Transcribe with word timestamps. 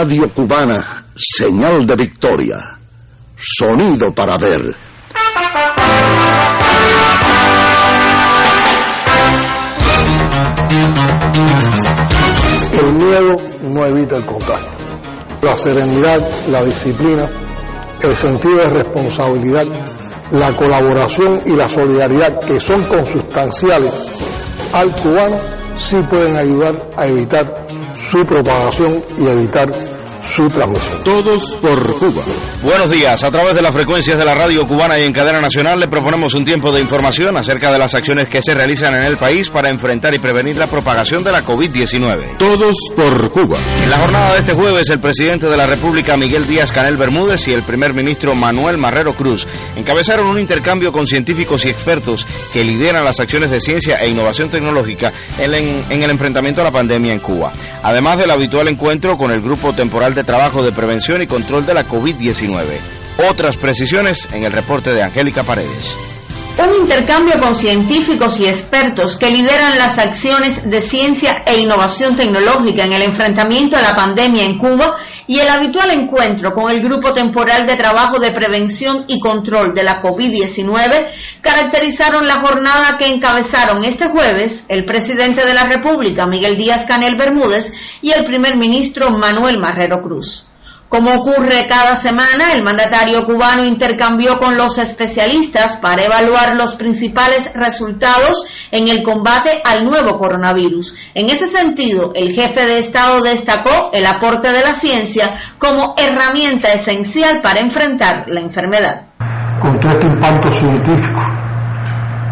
radio 0.00 0.32
cubana, 0.32 1.04
señal 1.14 1.86
de 1.86 1.94
victoria. 1.94 2.56
Sonido 3.36 4.10
para 4.14 4.38
ver. 4.38 4.74
El 12.80 12.92
miedo 12.94 13.36
no 13.74 13.84
evita 13.84 14.16
el 14.16 14.24
contagio. 14.24 14.70
La 15.42 15.54
serenidad, 15.54 16.26
la 16.50 16.64
disciplina, 16.64 17.28
el 18.02 18.16
sentido 18.16 18.56
de 18.56 18.70
responsabilidad, 18.70 19.66
la 20.30 20.50
colaboración 20.52 21.42
y 21.44 21.50
la 21.50 21.68
solidaridad 21.68 22.40
que 22.40 22.58
son 22.58 22.82
consustanciales 22.84 23.92
al 24.72 24.90
cubano 24.92 25.36
sí 25.76 25.96
pueden 26.08 26.36
ayudar 26.38 26.90
a 26.96 27.06
evitar 27.06 27.66
su 28.00 28.24
propagación 28.24 29.04
y 29.18 29.26
evitar 29.26 29.99
su 30.30 30.48
transmisión. 30.48 31.02
Todos 31.04 31.56
por 31.56 31.98
Cuba. 31.98 32.22
Buenos 32.62 32.90
días. 32.90 33.22
A 33.24 33.30
través 33.30 33.54
de 33.54 33.62
las 33.62 33.72
frecuencias 33.72 34.16
de 34.16 34.24
la 34.24 34.34
radio 34.34 34.66
cubana 34.66 34.98
y 34.98 35.02
en 35.02 35.12
cadena 35.12 35.40
nacional 35.40 35.80
le 35.80 35.88
proponemos 35.88 36.34
un 36.34 36.44
tiempo 36.44 36.70
de 36.70 36.80
información 36.80 37.36
acerca 37.36 37.72
de 37.72 37.78
las 37.78 37.94
acciones 37.94 38.28
que 38.28 38.40
se 38.40 38.54
realizan 38.54 38.94
en 38.94 39.02
el 39.02 39.16
país 39.16 39.48
para 39.48 39.70
enfrentar 39.70 40.14
y 40.14 40.18
prevenir 40.18 40.56
la 40.56 40.68
propagación 40.68 41.24
de 41.24 41.32
la 41.32 41.42
COVID-19. 41.44 42.36
Todos 42.38 42.76
por 42.94 43.32
Cuba. 43.32 43.58
En 43.82 43.90
la 43.90 43.98
jornada 43.98 44.32
de 44.34 44.38
este 44.40 44.54
jueves, 44.54 44.88
el 44.90 45.00
presidente 45.00 45.48
de 45.48 45.56
la 45.56 45.66
República, 45.66 46.16
Miguel 46.16 46.46
Díaz 46.46 46.70
Canel 46.70 46.96
Bermúdez, 46.96 47.48
y 47.48 47.52
el 47.52 47.62
primer 47.62 47.92
ministro 47.92 48.34
Manuel 48.34 48.78
Marrero 48.78 49.14
Cruz 49.14 49.46
encabezaron 49.76 50.28
un 50.28 50.38
intercambio 50.38 50.92
con 50.92 51.06
científicos 51.06 51.64
y 51.64 51.70
expertos 51.70 52.24
que 52.52 52.62
lideran 52.62 53.04
las 53.04 53.18
acciones 53.18 53.50
de 53.50 53.60
ciencia 53.60 53.96
e 53.96 54.08
innovación 54.08 54.48
tecnológica 54.48 55.12
en, 55.38 55.54
en 55.54 56.02
el 56.02 56.10
enfrentamiento 56.10 56.60
a 56.60 56.64
la 56.64 56.70
pandemia 56.70 57.12
en 57.12 57.18
Cuba. 57.18 57.52
Además 57.82 58.18
del 58.18 58.30
habitual 58.30 58.68
encuentro 58.68 59.16
con 59.16 59.32
el 59.32 59.40
Grupo 59.40 59.72
Temporal 59.72 60.14
de 60.14 60.19
Trabajo 60.24 60.62
de 60.62 60.72
Prevención 60.72 61.22
y 61.22 61.26
Control 61.26 61.66
de 61.66 61.74
la 61.74 61.86
COVID-19. 61.86 62.64
Otras 63.28 63.56
precisiones 63.56 64.28
en 64.32 64.44
el 64.44 64.52
reporte 64.52 64.94
de 64.94 65.02
Angélica 65.02 65.42
Paredes. 65.42 65.96
Un 66.58 66.82
intercambio 66.82 67.38
con 67.38 67.54
científicos 67.54 68.38
y 68.38 68.46
expertos 68.46 69.16
que 69.16 69.30
lideran 69.30 69.78
las 69.78 69.98
acciones 69.98 70.68
de 70.68 70.82
ciencia 70.82 71.42
e 71.46 71.58
innovación 71.58 72.16
tecnológica 72.16 72.84
en 72.84 72.92
el 72.92 73.02
enfrentamiento 73.02 73.76
a 73.76 73.82
la 73.82 73.96
pandemia 73.96 74.44
en 74.44 74.58
Cuba 74.58 74.98
y 75.30 75.38
el 75.38 75.48
habitual 75.48 75.92
encuentro 75.92 76.52
con 76.52 76.72
el 76.72 76.80
Grupo 76.80 77.12
Temporal 77.12 77.64
de 77.64 77.76
Trabajo 77.76 78.18
de 78.18 78.32
Prevención 78.32 79.04
y 79.06 79.20
Control 79.20 79.72
de 79.72 79.84
la 79.84 80.02
COVID-19 80.02 81.06
caracterizaron 81.40 82.26
la 82.26 82.40
jornada 82.40 82.98
que 82.98 83.06
encabezaron 83.06 83.84
este 83.84 84.08
jueves 84.08 84.64
el 84.66 84.84
presidente 84.84 85.46
de 85.46 85.54
la 85.54 85.66
República, 85.66 86.26
Miguel 86.26 86.56
Díaz 86.56 86.84
Canel 86.84 87.14
Bermúdez, 87.16 87.72
y 88.02 88.10
el 88.10 88.24
primer 88.24 88.56
ministro 88.56 89.08
Manuel 89.10 89.60
Marrero 89.60 90.02
Cruz. 90.02 90.49
Como 90.90 91.12
ocurre 91.14 91.68
cada 91.68 91.94
semana, 91.94 92.52
el 92.52 92.64
mandatario 92.64 93.24
cubano 93.24 93.64
intercambió 93.64 94.40
con 94.40 94.56
los 94.56 94.76
especialistas 94.76 95.76
para 95.76 96.02
evaluar 96.02 96.56
los 96.56 96.74
principales 96.74 97.52
resultados 97.54 98.44
en 98.72 98.88
el 98.88 99.04
combate 99.04 99.62
al 99.64 99.84
nuevo 99.84 100.18
coronavirus. 100.18 100.96
En 101.14 101.30
ese 101.30 101.46
sentido, 101.46 102.10
el 102.16 102.32
jefe 102.32 102.66
de 102.66 102.80
Estado 102.80 103.22
destacó 103.22 103.92
el 103.92 104.04
aporte 104.04 104.50
de 104.50 104.62
la 104.62 104.74
ciencia 104.74 105.38
como 105.58 105.94
herramienta 105.96 106.72
esencial 106.72 107.40
para 107.40 107.60
enfrentar 107.60 108.24
la 108.26 108.40
enfermedad. 108.40 109.02
Con 109.62 109.78
todo 109.78 109.92
este 109.92 110.08
impacto 110.08 110.48
científico 110.58 111.20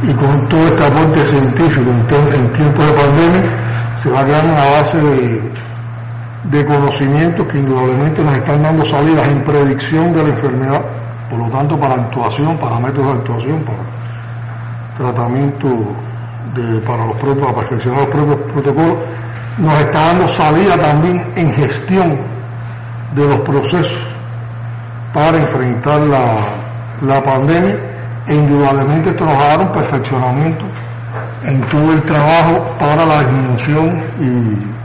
y 0.03 0.13
con 0.15 0.49
todo 0.49 0.67
este 0.67 0.85
aporte 0.85 1.25
científico 1.25 1.91
en, 1.93 2.53
tiempos 2.55 2.87
de 2.87 2.93
pandemia, 2.93 3.99
se 4.03 4.11
va 4.11 4.21
a 4.21 4.25
crear 4.25 4.45
una 4.45 4.71
base 4.73 4.99
de 4.99 5.68
de 6.45 6.65
conocimientos 6.65 7.47
que 7.49 7.59
indudablemente 7.59 8.23
nos 8.23 8.35
están 8.37 8.63
dando 8.63 8.85
salidas 8.85 9.29
en 9.29 9.45
predicción 9.45 10.13
de 10.13 10.23
la 10.23 10.29
enfermedad, 10.31 10.85
por 11.29 11.39
lo 11.41 11.49
tanto 11.51 11.79
para 11.79 11.95
actuación, 11.95 12.57
para 12.59 12.79
métodos 12.79 13.07
de 13.07 13.13
actuación, 13.21 13.65
para 13.65 13.79
tratamiento 14.97 15.69
para 16.87 17.07
los 17.07 17.21
propios, 17.21 17.47
para 17.47 17.59
perfeccionar 17.61 18.01
los 18.01 18.11
propios 18.11 18.53
protocolos, 18.53 18.99
nos 19.59 19.81
está 19.81 19.99
dando 20.07 20.29
salida 20.29 20.77
también 20.77 21.33
en 21.37 21.53
gestión 21.53 22.19
de 23.15 23.29
los 23.29 23.41
procesos 23.43 24.01
para 25.13 25.39
enfrentar 25.39 26.01
la, 26.07 26.37
la 27.03 27.23
pandemia. 27.23 27.77
E 28.27 28.35
indudablemente 28.35 29.11
esto 29.11 29.25
nos 29.25 29.35
va 29.35 29.55
a 29.55 29.59
un 29.59 29.73
perfeccionamiento 29.73 30.65
en 31.45 31.61
todo 31.63 31.93
el 31.93 32.03
trabajo 32.03 32.77
para 32.79 33.07
la 33.07 33.21
disminución 33.21 34.05
y 34.21 34.78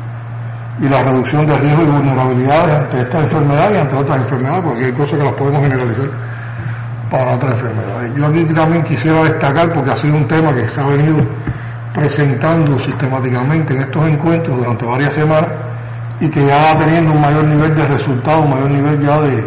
y 0.80 0.88
la 0.88 1.00
reducción 1.00 1.46
de 1.46 1.56
riesgo 1.56 1.84
y 1.84 1.86
vulnerabilidades 1.86 2.84
ante 2.84 2.98
esta 2.98 3.20
enfermedad 3.20 3.72
y 3.74 3.78
ante 3.78 3.96
otras 3.96 4.22
enfermedades, 4.22 4.64
porque 4.64 4.86
hay 4.86 4.92
cosas 4.94 5.20
que 5.20 5.26
las 5.26 5.36
podemos 5.36 5.62
generalizar 5.62 6.10
para 7.12 7.36
otras 7.36 7.58
enfermedades. 7.60 8.16
Yo 8.16 8.26
aquí 8.26 8.46
también 8.54 8.84
quisiera 8.84 9.24
destacar, 9.24 9.72
porque 9.74 9.92
ha 9.92 9.96
sido 9.96 10.16
un 10.16 10.28
tema 10.28 10.52
que 10.54 10.68
se 10.68 10.82
ha 10.82 10.88
venido 10.88 11.20
presentando 11.94 12.80
sistemáticamente 12.80 13.76
en 13.76 13.82
estos 13.82 14.08
encuentros 14.08 14.58
durante 14.58 14.86
varias 14.86 15.14
semanas 15.14 15.52
y 16.20 16.30
que 16.30 16.46
ya 16.46 16.56
va 16.56 16.74
teniendo 16.80 17.14
un 17.14 17.22
mayor 17.22 17.46
nivel 17.46 17.76
de 17.76 17.86
resultados, 17.86 18.40
un 18.40 18.50
mayor 18.50 18.72
nivel 18.72 19.00
ya 19.00 19.22
de, 19.22 19.46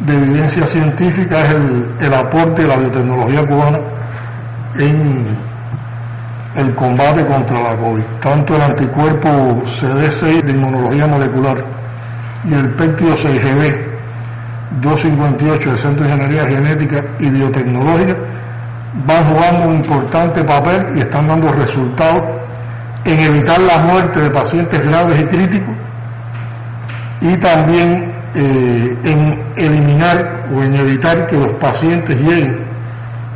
de 0.00 0.18
evidencia 0.18 0.66
científica, 0.66 1.40
es 1.40 1.50
el, 1.50 1.94
el 1.98 2.14
aporte 2.14 2.62
de 2.62 2.68
la 2.68 2.76
biotecnología 2.76 3.40
cubana 3.48 3.78
en 4.78 5.49
el 6.56 6.74
combate 6.74 7.24
contra 7.26 7.62
la 7.62 7.76
COVID. 7.76 8.04
Tanto 8.20 8.54
el 8.54 8.62
anticuerpo 8.62 9.28
CD6 9.64 10.44
de 10.44 10.52
inmunología 10.52 11.06
molecular 11.06 11.64
y 12.44 12.54
el 12.54 12.74
péptido 12.74 13.12
6GB 13.12 13.90
258 14.80 15.68
del 15.68 15.78
Centro 15.78 16.04
de 16.04 16.12
Ingeniería 16.12 16.46
Genética 16.46 17.04
y 17.18 17.28
Biotecnológica 17.28 18.14
van 19.06 19.24
jugando 19.26 19.68
un 19.68 19.76
importante 19.76 20.42
papel 20.44 20.96
y 20.96 20.98
están 21.00 21.26
dando 21.26 21.52
resultados 21.52 22.24
en 23.04 23.20
evitar 23.20 23.60
la 23.60 23.78
muerte 23.86 24.20
de 24.20 24.30
pacientes 24.30 24.80
graves 24.82 25.20
y 25.20 25.24
críticos 25.24 25.74
y 27.20 27.36
también 27.38 28.12
eh, 28.34 28.96
en 29.04 29.42
eliminar 29.56 30.46
o 30.54 30.62
en 30.62 30.74
evitar 30.74 31.26
que 31.26 31.36
los 31.36 31.50
pacientes 31.54 32.16
lleguen 32.18 32.69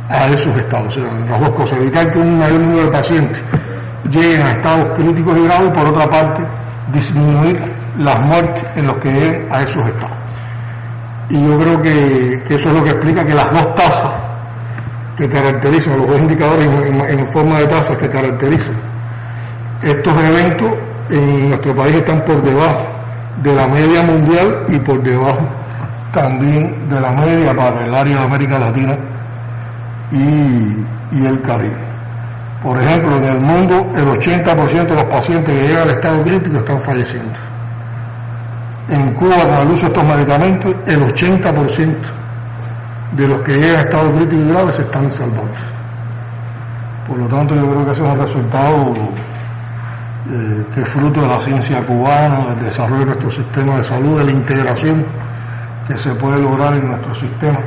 a 0.09 0.27
esos 0.27 0.57
estados. 0.57 0.87
O 0.87 0.99
sea, 0.99 1.13
las 1.27 1.39
dos 1.39 1.49
cosas, 1.51 1.79
evitar 1.79 2.05
que 2.11 2.19
un 2.19 2.39
mayor 2.39 2.61
número 2.61 2.85
de 2.85 2.91
pacientes 2.91 3.41
lleguen 4.09 4.41
a 4.41 4.51
estados 4.51 4.87
críticos 4.97 5.37
y 5.37 5.41
graves, 5.43 5.71
por 5.71 5.89
otra 5.89 6.05
parte, 6.05 6.43
disminuir 6.93 7.59
las 7.97 8.19
muertes 8.21 8.63
en 8.75 8.87
los 8.87 8.97
que 8.97 9.11
lleguen 9.11 9.47
a 9.51 9.61
esos 9.61 9.85
estados. 9.89 10.17
Y 11.29 11.43
yo 11.43 11.57
creo 11.57 11.81
que, 11.81 12.43
eso 12.49 12.67
es 12.67 12.77
lo 12.77 12.83
que 12.83 12.91
explica 12.91 13.25
que 13.25 13.33
las 13.33 13.51
dos 13.51 13.75
tasas 13.75 14.13
que 15.17 15.27
caracterizan, 15.27 15.97
los 15.97 16.07
dos 16.07 16.19
indicadores 16.19 16.65
en 17.09 17.27
forma 17.31 17.59
de 17.59 17.67
tasas 17.67 17.97
que 17.97 18.07
caracterizan 18.07 18.75
estos 19.81 20.15
eventos 20.21 20.71
en 21.09 21.49
nuestro 21.49 21.75
país 21.75 21.95
están 21.95 22.21
por 22.21 22.41
debajo 22.41 22.83
de 23.43 23.55
la 23.55 23.67
media 23.67 24.01
mundial 24.01 24.65
y 24.69 24.79
por 24.79 25.01
debajo 25.03 25.47
también 26.11 26.87
de 26.89 26.99
la 26.99 27.11
media 27.11 27.53
para 27.53 27.85
el 27.85 27.93
área 27.93 28.19
de 28.19 28.23
América 28.23 28.59
Latina 28.59 28.97
y, 30.15 31.25
el 31.25 31.41
Caribe. 31.41 31.75
Por 32.63 32.81
ejemplo, 32.81 33.17
en 33.17 33.25
el 33.25 33.39
mundo 33.39 33.75
el 33.95 34.05
80% 34.05 34.87
de 34.87 34.95
los 34.95 35.13
pacientes 35.13 35.53
que 35.53 35.59
llegan 35.61 35.83
al 35.83 35.89
estado 35.89 36.21
crítico 36.23 36.57
están 36.57 36.81
falleciendo. 36.83 37.33
en 38.89 39.13
Cuba 39.15 39.35
con 39.41 39.67
el 39.67 39.71
uso 39.71 39.87
de 39.87 39.93
estos 39.93 40.05
medicamentos, 40.05 40.75
el 40.87 41.01
80% 41.01 41.95
de 43.15 43.27
los 43.27 43.41
que 43.41 43.53
llegan 43.53 43.77
a 43.77 43.81
estado 43.81 44.11
crítico 44.11 44.41
y 44.41 44.47
grave 44.47 44.73
se 44.73 44.81
están 44.81 45.11
salvando. 45.11 45.75
Por 47.07 47.19
lo 47.19 47.27
tanto, 47.27 47.55
yo 47.55 47.61
creo 47.61 47.85
que 47.85 47.91
ese 47.91 48.03
es 48.03 48.09
un 48.09 48.17
resultado 48.17 48.93
eh, 50.31 50.65
que 50.73 50.81
es 50.81 50.89
fruto 50.89 51.21
de 51.21 51.27
la 51.27 51.39
ciencia 51.39 51.85
cubana, 51.85 52.39
del 52.49 52.65
desarrollo 52.65 53.01
de 53.01 53.05
nuestro 53.05 53.31
sistema 53.31 53.77
de 53.77 53.83
salud, 53.83 54.17
de 54.17 54.25
la 54.25 54.31
integración 54.31 55.05
que 55.87 55.97
se 55.99 56.15
puede 56.15 56.41
lograr 56.41 56.73
en 56.73 56.87
nuestro 56.87 57.13
sistema 57.13 57.59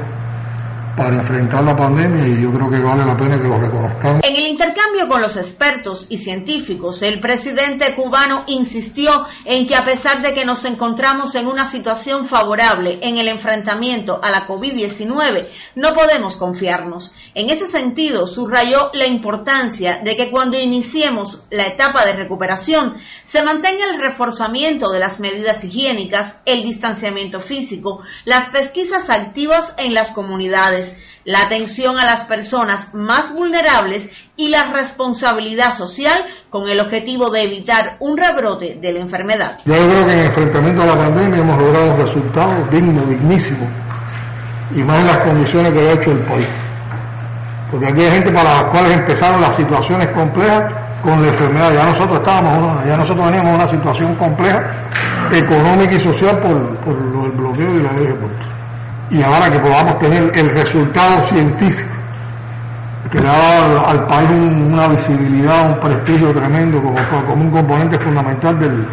para 0.99 1.21
enfrentar 1.21 1.63
la 1.63 1.77
pandemia 1.77 2.27
y 2.27 2.43
yo 2.43 2.53
creo 2.53 2.69
que 2.69 2.79
vale 2.79 3.05
la 3.07 3.17
pena 3.17 3.41
que 3.41 3.47
lo 3.47 3.57
reconozcamos. 3.57 4.21
En 4.25 4.35
el 4.35 4.49
intercambio 4.49 5.09
con 5.09 5.23
los 5.23 5.37
expertos 5.37 6.07
y 6.09 6.19
científicos, 6.19 7.03
el 7.03 7.21
presidente 7.21 7.95
cubano 7.95 8.43
insistió 8.49 9.25
en 9.45 9.69
que 9.69 9.77
a 9.77 9.85
pesar 9.85 10.21
de 10.23 10.35
que 10.35 10.45
nos 10.45 10.65
encontramos 10.65 11.37
en 11.37 11.47
una 11.47 11.67
situación 11.67 12.27
favorable 12.27 12.99
en 13.01 13.17
el 13.19 13.29
enfrentamiento 13.29 14.19
a 14.21 14.33
la 14.33 14.49
COVID-19, 14.49 15.49
no 15.77 15.95
podemos 15.95 16.35
confiarnos. 16.35 17.15
En 17.35 17.51
ese 17.51 17.69
sentido, 17.69 18.27
subrayó 18.27 18.91
la 18.93 19.07
importancia 19.07 20.01
de 20.03 20.17
que 20.17 20.33
cuando 20.33 20.59
iniciemos 20.59 21.45
la 21.51 21.67
etapa 21.67 22.05
de 22.05 22.15
recuperación 22.15 22.97
se 23.23 23.43
mantenga 23.43 23.85
el 23.85 24.01
reforzamiento 24.01 24.91
de 24.91 24.99
las 24.99 25.21
medidas 25.21 25.63
higiénicas, 25.63 26.37
el 26.45 26.65
distanciamiento 26.65 27.39
físico, 27.39 28.03
las 28.25 28.47
pesquisas 28.47 29.11
activas 29.11 29.75
en 29.79 29.95
las 29.95 30.11
comunidades, 30.11 30.88
la 31.25 31.43
atención 31.43 31.99
a 31.99 32.05
las 32.05 32.25
personas 32.25 32.95
más 32.95 33.35
vulnerables 33.35 34.09
y 34.37 34.49
la 34.49 34.73
responsabilidad 34.73 35.73
social 35.73 36.25
con 36.49 36.71
el 36.71 36.81
objetivo 36.81 37.31
de 37.31 37.43
evitar 37.43 37.97
un 38.01 38.17
rebrote 38.17 38.79
de 38.81 38.93
la 38.93 39.01
enfermedad. 39.01 39.59
Yo 39.67 39.75
creo 39.75 40.07
que 40.07 40.13
en 40.13 40.19
el 40.21 40.27
enfrentamiento 40.27 40.83
a 40.83 40.87
la 40.87 40.97
pandemia 40.97 41.39
hemos 41.39 41.61
logrado 41.61 41.93
resultados 41.99 42.71
dignos, 42.71 43.09
dignísimos, 43.11 43.69
y 44.75 44.83
más 44.83 45.01
en 45.01 45.07
las 45.07 45.25
condiciones 45.25 45.73
que 45.73 45.81
ha 45.81 45.93
hecho 45.93 46.11
el 46.13 46.25
país. 46.25 46.49
Porque 47.71 47.87
aquí 47.87 48.01
hay 48.01 48.13
gente 48.13 48.33
para 48.33 48.63
las 48.63 48.71
cuales 48.71 48.97
empezaron 48.97 49.41
las 49.41 49.55
situaciones 49.55 50.15
complejas 50.15 50.73
con 51.03 51.21
la 51.21 51.29
enfermedad. 51.29 51.75
Ya 51.75 51.85
nosotros 51.85 52.19
estábamos, 52.21 52.87
ya 52.87 52.97
nosotros 52.97 53.27
veníamos 53.27 53.51
en 53.51 53.55
una 53.55 53.69
situación 53.69 54.17
compleja 54.17 54.89
económica 55.31 55.95
y 55.95 56.01
social 56.01 56.41
por, 56.41 56.79
por 56.79 57.23
del 57.23 57.33
bloqueo 57.33 57.71
y 57.75 57.83
la 57.83 57.93
ley 57.93 58.07
de 58.07 58.15
puerto 58.15 58.58
y 59.11 59.23
ahora 59.23 59.51
que 59.51 59.59
podamos 59.59 59.99
tener 59.99 60.31
el 60.35 60.51
resultado 60.51 61.23
científico 61.23 61.95
que 63.11 63.21
le 63.21 63.27
dado 63.27 63.87
al, 63.87 64.07
país 64.07 64.31
una 64.31 64.89
visibilidad, 64.89 65.71
un 65.71 65.81
prestigio 65.81 66.29
tremendo 66.33 66.83
como, 66.83 66.97
como 67.27 67.43
un 67.43 67.51
componente 67.51 67.99
fundamental 68.01 68.59
del, 68.59 68.87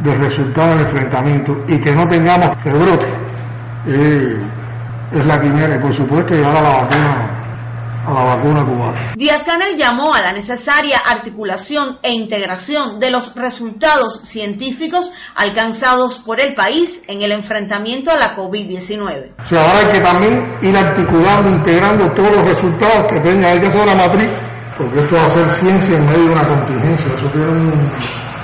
del 0.00 0.22
resultado 0.22 0.70
del 0.70 0.80
enfrentamiento 0.80 1.64
y 1.68 1.78
que 1.78 1.94
no 1.94 2.08
tengamos 2.08 2.64
rebrote 2.64 3.12
eh, 3.86 4.38
es 5.12 5.26
la 5.26 5.38
quimera 5.40 5.76
y 5.76 5.78
por 5.78 5.94
supuesto 5.94 6.34
llegar 6.34 6.56
a 6.56 6.62
la 6.62 6.72
vacuna 6.80 7.43
a 8.06 8.12
la 8.12 8.36
vacuna 8.36 8.64
cubana. 8.64 9.12
Díaz 9.16 9.42
Canel 9.44 9.76
llamó 9.76 10.14
a 10.14 10.20
la 10.20 10.32
necesaria 10.32 10.98
articulación 10.98 11.98
e 12.02 12.12
integración 12.12 12.98
de 13.00 13.10
los 13.10 13.34
resultados 13.34 14.20
científicos 14.22 15.12
alcanzados 15.34 16.18
por 16.18 16.40
el 16.40 16.54
país 16.54 17.02
en 17.08 17.22
el 17.22 17.32
enfrentamiento 17.32 18.10
a 18.10 18.16
la 18.16 18.36
COVID-19. 18.36 19.32
O 19.44 19.48
sea, 19.48 19.62
ahora 19.62 19.78
hay 19.78 19.92
que 19.92 20.00
también 20.00 20.56
ir 20.62 20.76
articulando, 20.76 21.50
integrando 21.50 22.10
todos 22.12 22.36
los 22.36 22.44
resultados 22.46 23.10
que 23.10 23.20
tenga, 23.20 23.50
hay 23.50 23.60
que 23.60 23.66
hacer 23.66 23.86
la 23.86 23.94
matriz, 23.94 24.30
porque 24.76 24.98
esto 24.98 25.16
va 25.16 25.26
a 25.26 25.30
ser 25.30 25.50
ciencia 25.50 25.96
en 25.96 26.06
medio 26.06 26.24
de 26.24 26.30
una 26.32 26.48
contingencia, 26.48 27.12
eso 27.16 27.26
tiene 27.28 27.48
un, 27.48 27.90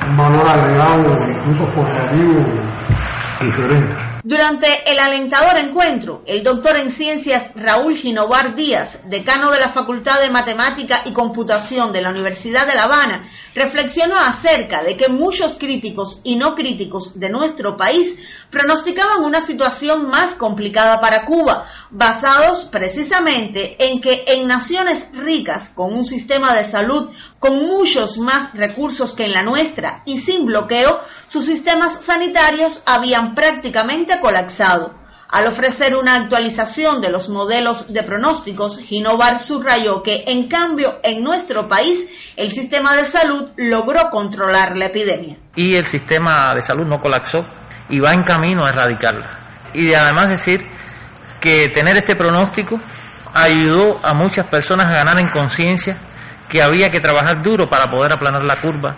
un 0.08 0.16
valor 0.16 0.48
agregado, 0.48 1.16
incluso 1.16 1.66
formativo 1.66 2.40
diferente. 3.40 4.09
Durante 4.22 4.90
el 4.90 4.98
alentador 4.98 5.58
encuentro, 5.58 6.22
el 6.26 6.42
doctor 6.42 6.76
en 6.76 6.90
ciencias 6.90 7.52
Raúl 7.54 7.96
Ginovar 7.96 8.54
Díaz, 8.54 8.98
decano 9.06 9.50
de 9.50 9.58
la 9.58 9.70
Facultad 9.70 10.20
de 10.20 10.28
Matemática 10.28 11.00
y 11.06 11.12
Computación 11.12 11.90
de 11.90 12.02
la 12.02 12.10
Universidad 12.10 12.66
de 12.66 12.74
La 12.74 12.82
Habana, 12.82 13.30
reflexionó 13.54 14.18
acerca 14.18 14.82
de 14.82 14.98
que 14.98 15.08
muchos 15.08 15.56
críticos 15.56 16.20
y 16.22 16.36
no 16.36 16.54
críticos 16.54 17.18
de 17.18 17.30
nuestro 17.30 17.78
país 17.78 18.16
pronosticaban 18.50 19.24
una 19.24 19.40
situación 19.40 20.08
más 20.08 20.34
complicada 20.34 21.00
para 21.00 21.24
Cuba, 21.24 21.66
basados 21.90 22.64
precisamente 22.64 23.76
en 23.88 24.00
que 24.00 24.24
en 24.28 24.46
naciones 24.46 25.08
ricas, 25.14 25.70
con 25.70 25.94
un 25.94 26.04
sistema 26.04 26.54
de 26.54 26.64
salud 26.64 27.10
con 27.38 27.66
muchos 27.66 28.18
más 28.18 28.54
recursos 28.54 29.14
que 29.14 29.24
en 29.24 29.32
la 29.32 29.42
nuestra 29.42 30.02
y 30.04 30.18
sin 30.18 30.44
bloqueo, 30.44 31.00
sus 31.30 31.46
sistemas 31.46 32.04
sanitarios 32.04 32.82
habían 32.86 33.36
prácticamente 33.36 34.18
colapsado. 34.20 34.92
Al 35.28 35.46
ofrecer 35.46 35.94
una 35.94 36.16
actualización 36.16 37.00
de 37.00 37.08
los 37.08 37.28
modelos 37.28 37.92
de 37.92 38.02
pronósticos, 38.02 38.80
Ginovar 38.80 39.38
subrayó 39.38 40.02
que, 40.02 40.24
en 40.26 40.48
cambio, 40.48 40.98
en 41.04 41.22
nuestro 41.22 41.68
país, 41.68 42.08
el 42.34 42.50
sistema 42.50 42.96
de 42.96 43.04
salud 43.04 43.50
logró 43.56 44.10
controlar 44.10 44.76
la 44.76 44.86
epidemia. 44.86 45.36
Y 45.54 45.76
el 45.76 45.86
sistema 45.86 46.52
de 46.52 46.62
salud 46.62 46.88
no 46.88 46.96
colapsó 47.00 47.38
y 47.88 48.00
va 48.00 48.12
en 48.12 48.24
camino 48.24 48.64
a 48.64 48.70
erradicarla. 48.70 49.38
Y 49.72 49.94
además 49.94 50.30
decir 50.30 50.66
que 51.40 51.68
tener 51.72 51.96
este 51.96 52.16
pronóstico 52.16 52.80
ayudó 53.32 54.04
a 54.04 54.14
muchas 54.14 54.48
personas 54.48 54.86
a 54.88 55.04
ganar 55.04 55.20
en 55.20 55.28
conciencia 55.28 55.96
que 56.48 56.60
había 56.60 56.88
que 56.88 56.98
trabajar 56.98 57.40
duro 57.40 57.68
para 57.68 57.84
poder 57.84 58.14
aplanar 58.14 58.42
la 58.42 58.56
curva 58.56 58.96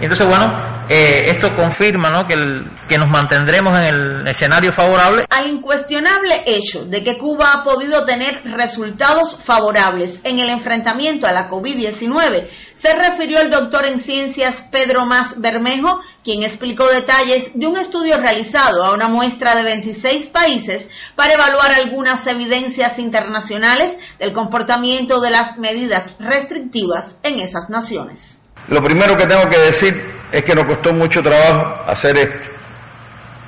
entonces, 0.00 0.26
bueno, 0.26 0.46
eh, 0.88 1.18
esto 1.26 1.48
confirma 1.56 2.10
¿no? 2.10 2.26
que, 2.26 2.34
el, 2.34 2.70
que 2.88 2.96
nos 2.96 3.08
mantendremos 3.08 3.76
en 3.78 3.94
el 3.94 4.28
escenario 4.28 4.72
favorable. 4.72 5.24
Al 5.30 5.48
incuestionable 5.48 6.42
hecho 6.46 6.84
de 6.84 7.02
que 7.02 7.18
Cuba 7.18 7.52
ha 7.54 7.64
podido 7.64 8.04
tener 8.04 8.42
resultados 8.44 9.36
favorables 9.42 10.20
en 10.24 10.38
el 10.38 10.50
enfrentamiento 10.50 11.26
a 11.26 11.32
la 11.32 11.48
COVID-19, 11.48 12.48
se 12.74 12.92
refirió 12.94 13.40
el 13.40 13.50
doctor 13.50 13.86
en 13.86 13.98
ciencias 13.98 14.62
Pedro 14.70 15.06
Más 15.06 15.40
Bermejo, 15.40 16.00
quien 16.22 16.42
explicó 16.42 16.86
detalles 16.86 17.52
de 17.54 17.66
un 17.66 17.78
estudio 17.78 18.18
realizado 18.18 18.84
a 18.84 18.92
una 18.92 19.08
muestra 19.08 19.56
de 19.56 19.62
26 19.62 20.26
países 20.26 20.88
para 21.14 21.34
evaluar 21.34 21.72
algunas 21.72 22.26
evidencias 22.26 22.98
internacionales 22.98 23.96
del 24.18 24.34
comportamiento 24.34 25.20
de 25.20 25.30
las 25.30 25.56
medidas 25.58 26.10
restrictivas 26.18 27.18
en 27.22 27.40
esas 27.40 27.70
naciones. 27.70 28.40
Lo 28.68 28.82
primero 28.82 29.16
que 29.16 29.26
tengo 29.26 29.48
que 29.48 29.58
decir 29.58 30.16
es 30.32 30.44
que 30.44 30.54
nos 30.54 30.66
costó 30.66 30.92
mucho 30.92 31.20
trabajo 31.20 31.84
hacer 31.86 32.16
esto. 32.18 32.50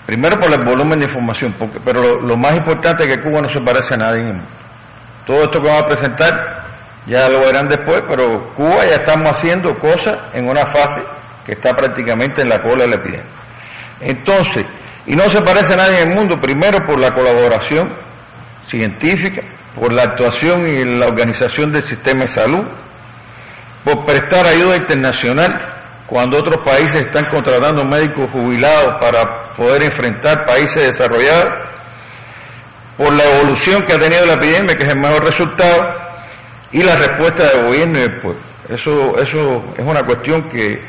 Primero 0.07 0.41
por 0.41 0.53
el 0.53 0.65
volumen 0.65 0.99
de 0.99 1.05
información, 1.05 1.55
porque, 1.59 1.81
pero 1.85 2.01
lo, 2.01 2.23
lo, 2.23 2.37
más 2.37 2.57
importante 2.57 3.05
es 3.05 3.13
que 3.13 3.23
Cuba 3.23 3.43
no 3.43 3.49
se 3.49 3.61
parece 3.61 3.95
a 3.95 3.99
nadie 3.99 4.21
en 4.21 4.27
el 4.27 4.33
mundo. 4.35 4.49
Todo 5.27 5.43
esto 5.43 5.61
que 5.61 5.69
vamos 5.69 5.83
a 5.83 5.89
presentar 5.89 6.33
ya 7.07 7.29
lo 7.29 7.41
verán 7.41 7.69
después, 7.69 8.03
pero 8.09 8.41
Cuba 8.55 8.87
ya 8.87 8.97
estamos 8.97 9.29
haciendo 9.29 9.77
cosas 9.79 10.19
en 10.33 10.49
una 10.49 10.65
fase 10.65 11.03
que 11.45 11.53
está 11.53 11.71
prácticamente 11.71 12.43
en 12.43 12.49
la 12.49 12.63
cola 12.63 12.85
de 12.85 12.89
la 12.89 12.97
epidemia. 12.97 13.27
Entonces, 14.01 14.67
y 15.07 15.17
no 15.17 15.29
se 15.31 15.41
parece 15.41 15.73
a 15.73 15.77
nadie 15.77 16.03
en 16.03 16.11
el 16.11 16.15
mundo, 16.15 16.35
primero 16.41 16.79
por 16.87 17.01
la 17.01 17.13
colaboración 17.13 17.87
científica, 18.67 19.43
por 19.75 19.93
la 19.93 20.03
actuación 20.03 20.67
y 20.67 20.85
la 20.85 21.07
organización 21.07 21.73
del 21.73 21.83
sistema 21.83 22.21
de 22.21 22.27
salud, 22.27 22.65
por 23.89 24.05
prestar 24.05 24.47
ayuda 24.47 24.77
internacional 24.77 25.57
cuando 26.07 26.39
otros 26.39 26.63
países 26.63 27.03
están 27.03 27.25
contratando 27.27 27.85
médicos 27.85 28.31
jubilados 28.31 28.97
para 29.01 29.55
poder 29.57 29.85
enfrentar 29.85 30.45
países 30.45 30.85
desarrollados, 30.87 31.69
por 32.99 33.15
la 33.15 33.25
evolución 33.25 33.83
que 33.83 33.95
ha 33.95 33.99
tenido 33.99 34.27
la 34.27 34.35
epidemia, 34.35 34.75
que 34.75 34.87
es 34.87 34.93
el 34.93 35.01
mejor 35.01 35.25
resultado, 35.25 35.77
y 36.73 36.83
la 36.83 36.97
respuesta 36.97 37.45
del 37.45 37.67
gobierno 37.67 37.99
y 37.99 38.03
del 38.03 38.21
pueblo. 38.21 38.41
Eso, 38.69 39.19
eso 39.21 39.65
es 39.77 39.85
una 39.85 40.03
cuestión 40.03 40.43
que 40.51 40.83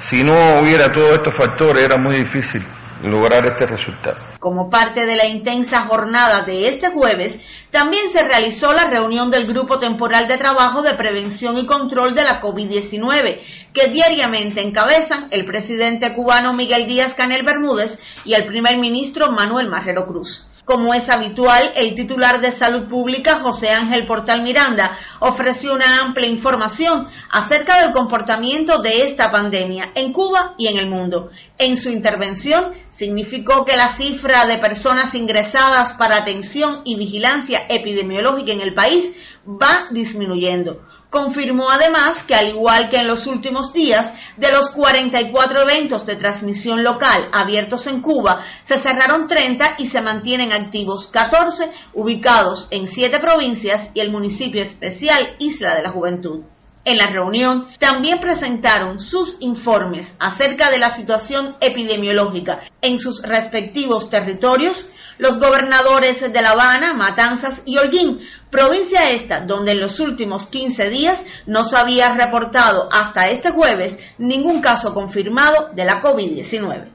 si 0.00 0.24
no 0.24 0.60
hubiera 0.60 0.90
todos 0.90 1.12
estos 1.12 1.34
factores 1.34 1.84
era 1.84 1.96
muy 1.96 2.18
difícil 2.18 2.64
lograr 3.02 3.44
este 3.46 3.66
resultado. 3.66 4.16
Como 4.38 4.70
parte 4.70 5.06
de 5.06 5.16
la 5.16 5.26
intensa 5.26 5.82
jornada 5.82 6.42
de 6.42 6.68
este 6.68 6.90
jueves, 6.90 7.40
también 7.70 8.10
se 8.10 8.22
realizó 8.22 8.72
la 8.72 8.84
reunión 8.84 9.30
del 9.30 9.46
Grupo 9.46 9.78
Temporal 9.78 10.28
de 10.28 10.36
Trabajo 10.36 10.82
de 10.82 10.94
Prevención 10.94 11.56
y 11.58 11.66
Control 11.66 12.14
de 12.14 12.24
la 12.24 12.40
COVID-19, 12.40 13.40
que 13.72 13.88
diariamente 13.88 14.60
encabezan 14.60 15.28
el 15.30 15.44
presidente 15.44 16.12
cubano 16.12 16.52
Miguel 16.52 16.86
Díaz 16.86 17.14
Canel 17.14 17.44
Bermúdez 17.44 17.98
y 18.24 18.34
el 18.34 18.44
primer 18.44 18.78
ministro 18.78 19.30
Manuel 19.32 19.68
Marrero 19.68 20.06
Cruz. 20.06 20.51
Como 20.64 20.94
es 20.94 21.08
habitual, 21.08 21.72
el 21.74 21.96
titular 21.96 22.40
de 22.40 22.52
Salud 22.52 22.88
Pública, 22.88 23.40
José 23.40 23.70
Ángel 23.70 24.06
Portal 24.06 24.42
Miranda, 24.42 24.96
ofreció 25.18 25.74
una 25.74 25.98
amplia 25.98 26.28
información 26.28 27.08
acerca 27.30 27.82
del 27.82 27.92
comportamiento 27.92 28.80
de 28.80 29.02
esta 29.02 29.32
pandemia 29.32 29.90
en 29.96 30.12
Cuba 30.12 30.54
y 30.58 30.68
en 30.68 30.76
el 30.76 30.86
mundo. 30.88 31.30
En 31.58 31.76
su 31.76 31.90
intervención, 31.90 32.74
significó 32.90 33.64
que 33.64 33.76
la 33.76 33.88
cifra 33.88 34.46
de 34.46 34.58
personas 34.58 35.16
ingresadas 35.16 35.94
para 35.94 36.18
atención 36.18 36.82
y 36.84 36.96
vigilancia 36.96 37.62
epidemiológica 37.68 38.52
en 38.52 38.60
el 38.60 38.72
país 38.72 39.14
va 39.44 39.88
disminuyendo. 39.90 40.80
Confirmó 41.12 41.68
además 41.68 42.22
que 42.22 42.34
al 42.34 42.48
igual 42.48 42.88
que 42.88 42.96
en 42.96 43.06
los 43.06 43.26
últimos 43.26 43.74
días, 43.74 44.14
de 44.38 44.50
los 44.50 44.70
44 44.70 45.60
eventos 45.60 46.06
de 46.06 46.16
transmisión 46.16 46.82
local 46.82 47.28
abiertos 47.34 47.86
en 47.86 48.00
Cuba, 48.00 48.46
se 48.64 48.78
cerraron 48.78 49.28
30 49.28 49.74
y 49.76 49.88
se 49.88 50.00
mantienen 50.00 50.52
activos 50.52 51.08
14, 51.08 51.70
ubicados 51.92 52.66
en 52.70 52.88
7 52.88 53.18
provincias 53.18 53.90
y 53.92 54.00
el 54.00 54.10
municipio 54.10 54.62
especial 54.62 55.36
Isla 55.38 55.74
de 55.74 55.82
la 55.82 55.90
Juventud. 55.90 56.44
En 56.84 56.96
la 56.96 57.06
reunión 57.06 57.68
también 57.78 58.18
presentaron 58.18 58.98
sus 58.98 59.36
informes 59.40 60.14
acerca 60.18 60.70
de 60.70 60.78
la 60.78 60.90
situación 60.90 61.56
epidemiológica 61.60 62.60
en 62.80 62.98
sus 62.98 63.22
respectivos 63.22 64.10
territorios 64.10 64.92
los 65.18 65.38
gobernadores 65.38 66.20
de 66.20 66.42
La 66.42 66.50
Habana, 66.50 66.94
Matanzas 66.94 67.62
y 67.64 67.78
Holguín, 67.78 68.20
provincia 68.50 69.10
esta 69.10 69.40
donde 69.40 69.72
en 69.72 69.80
los 69.80 70.00
últimos 70.00 70.46
15 70.46 70.90
días 70.90 71.24
no 71.46 71.62
se 71.62 71.76
había 71.76 72.14
reportado 72.14 72.88
hasta 72.90 73.30
este 73.30 73.52
jueves 73.52 73.98
ningún 74.18 74.60
caso 74.60 74.92
confirmado 74.92 75.70
de 75.74 75.84
la 75.84 76.02
COVID-19. 76.02 76.88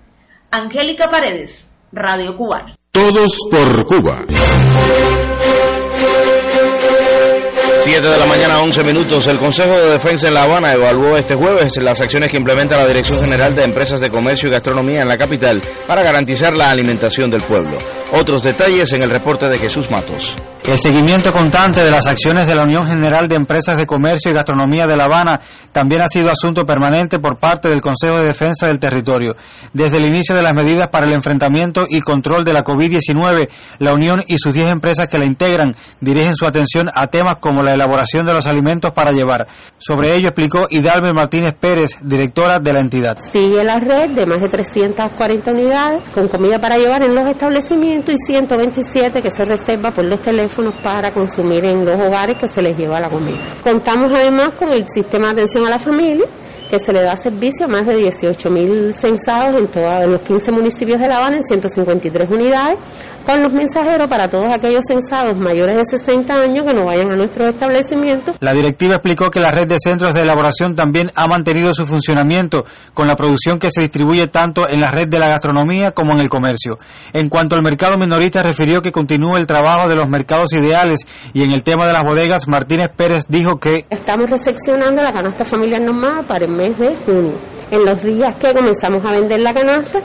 Angélica 0.51 1.09
Paredes, 1.09 1.69
Radio 1.93 2.35
Cubana. 2.35 2.75
Todos 2.91 3.37
por 3.49 3.85
Cuba. 3.85 4.25
7 7.89 8.05
de 8.05 8.17
la 8.17 8.25
mañana, 8.25 8.59
11 8.59 8.83
minutos. 8.83 9.27
El 9.27 9.39
Consejo 9.39 9.77
de 9.77 9.91
Defensa 9.91 10.27
en 10.27 10.33
La 10.33 10.43
Habana 10.43 10.73
evaluó 10.73 11.15
este 11.15 11.35
jueves 11.35 11.77
las 11.77 12.01
acciones 12.01 12.29
que 12.29 12.35
implementa 12.35 12.75
la 12.75 12.85
Dirección 12.85 13.21
General 13.21 13.55
de 13.55 13.63
Empresas 13.63 14.01
de 14.01 14.09
Comercio 14.09 14.49
y 14.49 14.51
Gastronomía 14.51 15.03
en 15.03 15.07
la 15.07 15.17
capital 15.17 15.61
para 15.87 16.03
garantizar 16.03 16.51
la 16.53 16.69
alimentación 16.69 17.31
del 17.31 17.43
pueblo. 17.43 17.77
Otros 18.11 18.43
detalles 18.43 18.91
en 18.91 19.03
el 19.03 19.09
reporte 19.09 19.47
de 19.47 19.57
Jesús 19.57 19.89
Matos. 19.89 20.35
El 20.67 20.77
seguimiento 20.77 21.31
constante 21.31 21.81
de 21.81 21.89
las 21.89 22.07
acciones 22.07 22.45
de 22.45 22.53
la 22.53 22.63
Unión 22.63 22.85
General 22.85 23.29
de 23.29 23.37
Empresas 23.37 23.77
de 23.77 23.85
Comercio 23.85 24.29
y 24.29 24.33
Gastronomía 24.33 24.85
de 24.85 24.97
La 24.97 25.05
Habana 25.05 25.39
también 25.71 26.01
ha 26.01 26.09
sido 26.09 26.29
asunto 26.29 26.65
permanente 26.65 27.19
por 27.19 27.37
parte 27.37 27.69
del 27.69 27.79
Consejo 27.79 28.17
de 28.17 28.25
Defensa 28.25 28.67
del 28.67 28.77
Territorio. 28.77 29.37
Desde 29.71 29.95
el 29.95 30.03
inicio 30.03 30.35
de 30.35 30.41
las 30.41 30.53
medidas 30.53 30.89
para 30.89 31.07
el 31.07 31.13
enfrentamiento 31.13 31.85
y 31.87 32.01
control 32.01 32.43
de 32.43 32.51
la 32.51 32.65
COVID-19, 32.65 33.47
la 33.79 33.93
Unión 33.93 34.21
y 34.27 34.37
sus 34.39 34.53
10 34.53 34.71
empresas 34.71 35.07
que 35.07 35.17
la 35.17 35.23
integran 35.23 35.73
dirigen 36.01 36.35
su 36.35 36.45
atención 36.45 36.89
a 36.93 37.07
temas 37.07 37.37
como 37.39 37.63
la 37.63 37.71
elaboración 37.71 38.25
de 38.25 38.33
los 38.33 38.45
alimentos 38.45 38.91
para 38.91 39.13
llevar. 39.13 39.47
Sobre 39.77 40.15
ello 40.15 40.27
explicó 40.27 40.67
Hidalgo 40.69 41.13
Martínez 41.13 41.53
Pérez, 41.53 41.91
directora 42.01 42.59
de 42.59 42.73
la 42.73 42.81
entidad. 42.81 43.19
Sigue 43.19 43.63
la 43.63 43.79
red 43.79 44.11
de 44.11 44.25
más 44.25 44.41
de 44.41 44.49
340 44.49 45.49
unidades 45.49 46.01
con 46.13 46.27
comida 46.27 46.59
para 46.59 46.75
llevar 46.75 47.03
en 47.03 47.15
los 47.15 47.25
establecimientos 47.25 48.15
y 48.15 48.17
127 48.17 49.21
que 49.21 49.31
se 49.31 49.45
reserva 49.45 49.91
por 49.91 50.03
los 50.03 50.19
teléfonos 50.19 50.56
para 50.83 51.11
consumir 51.13 51.65
en 51.65 51.85
los 51.85 51.99
hogares 51.99 52.37
que 52.39 52.47
se 52.47 52.61
les 52.61 52.77
lleva 52.77 52.99
la 52.99 53.09
comida. 53.09 53.37
Contamos 53.63 54.11
además 54.13 54.51
con 54.51 54.69
el 54.69 54.85
sistema 54.87 55.27
de 55.27 55.41
atención 55.41 55.65
a 55.65 55.69
la 55.69 55.79
familia 55.79 56.25
que 56.69 56.79
se 56.79 56.91
le 56.91 57.01
da 57.01 57.15
servicio 57.15 57.65
a 57.65 57.69
más 57.69 57.85
de 57.85 57.95
18.000 57.95 58.91
censados 58.93 59.59
en 59.59 59.67
todos 59.67 60.07
los 60.07 60.21
15 60.21 60.51
municipios 60.51 60.99
de 60.99 61.07
La 61.07 61.17
Habana 61.17 61.37
en 61.37 61.43
153 61.43 62.29
unidades, 62.29 62.77
con 63.27 63.43
los 63.43 63.53
mensajeros 63.53 64.07
para 64.07 64.29
todos 64.29 64.45
aquellos 64.55 64.85
censados 64.87 65.35
mayores 65.37 65.75
de 65.75 65.97
60 65.97 66.33
años 66.33 66.65
que 66.65 66.73
no 66.73 66.85
vayan 66.85 67.11
a 67.11 67.17
nuestros 67.17 67.49
establecimientos. 67.49 68.37
La 68.39 68.53
directiva 68.53 68.95
explicó 68.95 69.29
que 69.29 69.41
la 69.41 69.51
red 69.51 69.67
de 69.67 69.75
centros 69.83 70.13
de 70.13 70.21
elaboración 70.21 70.75
también 70.77 71.11
ha 71.13 71.27
mantenido 71.27 71.73
su 71.73 71.85
funcionamiento 71.85 72.63
con 72.93 73.05
la 73.05 73.17
producción 73.17 73.59
que 73.59 73.69
se 73.69 73.81
distribuye 73.81 74.27
tanto 74.27 74.69
en 74.69 74.79
la 74.79 74.91
red 74.91 75.09
de 75.09 75.19
la 75.19 75.27
gastronomía 75.27 75.91
como 75.91 76.13
en 76.13 76.19
el 76.19 76.29
comercio. 76.29 76.77
En 77.11 77.27
cuanto 77.27 77.57
al 77.57 77.63
mercado 77.63 77.97
minorista, 77.97 78.41
refirió 78.41 78.81
que 78.81 78.93
continúa 78.93 79.37
el 79.37 79.45
trabajo 79.45 79.89
de 79.89 79.97
los 79.97 80.07
mercados 80.07 80.53
ideales 80.53 80.99
y 81.33 81.43
en 81.43 81.51
el 81.51 81.63
tema 81.63 81.85
de 81.85 81.91
las 81.91 82.03
bodegas, 82.03 82.47
Martínez 82.47 82.91
Pérez 82.95 83.25
dijo 83.27 83.57
que 83.57 83.85
estamos 83.89 84.29
recepcionando 84.29 85.03
la 85.03 85.11
canasta 85.11 85.43
familiar 85.43 85.81
normal 85.81 86.23
para 86.25 86.45
el 86.45 86.51
mes 86.51 86.79
de 86.79 86.95
junio. 86.95 87.35
En 87.71 87.85
los 87.85 88.01
días 88.01 88.35
que 88.35 88.53
comenzamos 88.53 89.03
a 89.05 89.11
vender 89.11 89.41
la 89.41 89.53
canasta, 89.53 89.99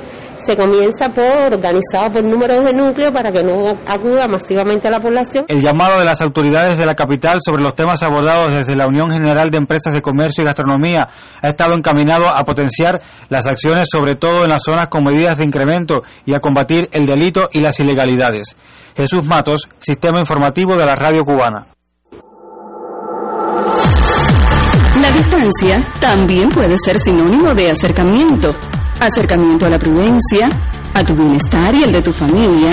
se 0.45 0.57
comienza 0.57 1.09
por 1.11 1.55
organizado 1.55 2.13
por 2.13 2.25
números 2.25 2.65
de 2.65 2.73
núcleo 2.73 3.13
para 3.13 3.31
que 3.31 3.45
no 3.45 3.69
acuda 3.87 4.27
masivamente 4.27 4.89
a 4.89 4.91
la 4.91 5.01
población. 5.01 5.45
El 5.47 5.61
llamado 5.61 6.01
de 6.01 6.05
las 6.05 6.21
autoridades 6.21 6.77
de 6.77 6.87
la 6.87 6.95
capital 6.95 7.39
sobre 7.45 7.63
los 7.63 7.75
temas 7.75 8.03
abordados 8.03 8.53
desde 8.53 8.75
la 8.75 8.89
Unión 8.89 9.11
General 9.13 9.51
de 9.51 9.59
Empresas 9.59 9.93
de 9.93 10.03
Comercio 10.03 10.43
y 10.43 10.47
Gastronomía 10.47 11.09
ha 11.41 11.49
estado 11.49 11.75
encaminado 11.75 12.29
a 12.29 12.43
potenciar 12.45 13.01
las 13.29 13.47
acciones 13.47 13.87
sobre 13.91 14.17
todo 14.17 14.45
en 14.45 14.51
las 14.51 14.63
zonas 14.65 14.89
con 14.89 15.05
medidas 15.05 15.39
de 15.39 15.45
incremento 15.45 16.03
y 16.27 16.35
a 16.35 16.41
combatir 16.41 16.89
el 16.93 17.07
delito 17.07 17.49
y 17.53 17.61
las 17.61 17.79
ilegalidades. 17.79 18.57
Jesús 18.97 19.25
Matos, 19.25 19.69
Sistema 19.79 20.19
Informativo 20.19 20.77
de 20.77 20.85
la 20.85 20.97
Radio 20.97 21.25
Cubana. 21.25 21.72
La 25.03 25.11
distancia 25.11 25.81
también 26.01 26.49
puede 26.49 26.77
ser 26.85 26.97
sinónimo 26.97 27.53
de 27.57 27.73
acercamiento. 27.73 28.51
Acercamiento 29.01 29.67
a 29.67 29.71
la 29.71 29.79
prudencia, 29.79 30.49
a 30.95 31.03
tu 31.03 31.13
bienestar 31.15 31.75
y 31.75 31.83
el 31.83 31.93
de 31.93 32.03
tu 32.03 32.13
familia. 32.13 32.71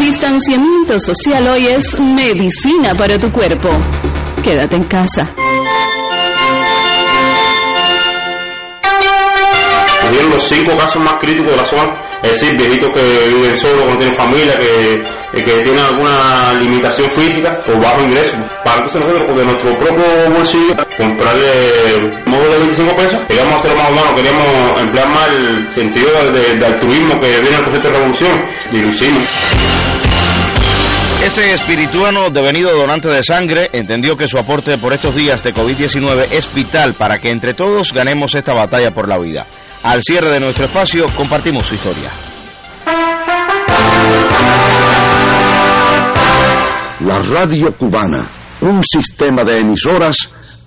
Distanciamiento 0.00 0.98
social 0.98 1.46
hoy 1.46 1.68
es 1.68 1.96
medicina 2.00 2.94
para 2.98 3.16
tu 3.16 3.30
cuerpo. 3.30 3.68
Quédate 4.42 4.74
en 4.74 4.84
casa. 4.88 5.30
Tuvieron 10.00 10.30
los 10.32 10.42
cinco 10.42 10.76
casos 10.76 11.00
más 11.00 11.14
críticos 11.20 11.52
de 11.52 11.56
la 11.58 11.64
zona, 11.64 11.94
es 12.22 12.32
decir, 12.32 12.56
viejitos 12.56 12.88
que 12.94 13.28
viven 13.28 13.56
solos, 13.56 13.84
que 13.84 13.90
no 13.90 13.96
tienen 13.96 14.14
familia, 14.16 14.54
que, 14.54 15.42
que 15.42 15.58
tienen 15.62 15.78
alguna 15.78 16.54
limitación 16.54 17.10
física 17.10 17.58
o 17.66 17.80
bajo 17.80 18.02
ingreso. 18.02 18.36
Para 18.64 18.82
entonces 18.82 19.00
nosotros, 19.00 19.36
de 19.36 19.44
nuestro 19.44 19.78
propio 19.78 20.30
bolsillo, 20.30 20.74
comprarle 20.96 21.46
módulo 22.26 22.50
de 22.50 22.58
25 22.58 22.96
pesos, 22.96 23.20
queríamos 23.26 23.56
hacerlo 23.56 23.78
más 23.78 23.90
humano, 23.90 24.14
queríamos 24.14 24.80
emplear 24.82 25.08
más 25.08 25.28
el 25.28 25.72
sentido 25.72 26.08
de, 26.30 26.64
altruismo 26.64 27.12
que 27.20 27.28
viene 27.40 27.56
el 27.56 27.62
concepto 27.64 27.88
de 27.88 27.94
revolución, 27.94 28.40
y. 28.72 28.80
Este 31.24 31.52
espirituano 31.52 32.30
devenido 32.30 32.74
donante 32.74 33.08
de 33.08 33.22
sangre 33.22 33.68
entendió 33.72 34.16
que 34.16 34.26
su 34.26 34.38
aporte 34.38 34.78
por 34.78 34.92
estos 34.92 35.14
días 35.14 35.42
de 35.42 35.54
COVID-19 35.54 36.28
es 36.32 36.52
vital 36.54 36.94
para 36.94 37.18
que 37.18 37.28
entre 37.28 37.52
todos 37.52 37.92
ganemos 37.92 38.34
esta 38.34 38.54
batalla 38.54 38.90
por 38.90 39.06
la 39.08 39.18
vida. 39.18 39.46
Al 39.82 40.02
cierre 40.02 40.28
de 40.30 40.40
nuestro 40.40 40.66
espacio 40.66 41.06
compartimos 41.16 41.66
su 41.66 41.74
historia. 41.74 42.10
La 47.06 47.22
radio 47.22 47.72
cubana, 47.72 48.26
un 48.60 48.82
sistema 48.84 49.42
de 49.42 49.60
emisoras 49.60 50.16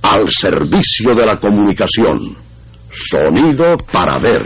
al 0.02 0.28
servicio 0.32 1.14
de 1.14 1.26
la 1.26 1.40
comunicación. 1.40 2.36
Sonido 2.92 3.78
para 3.78 4.18
ver. 4.18 4.44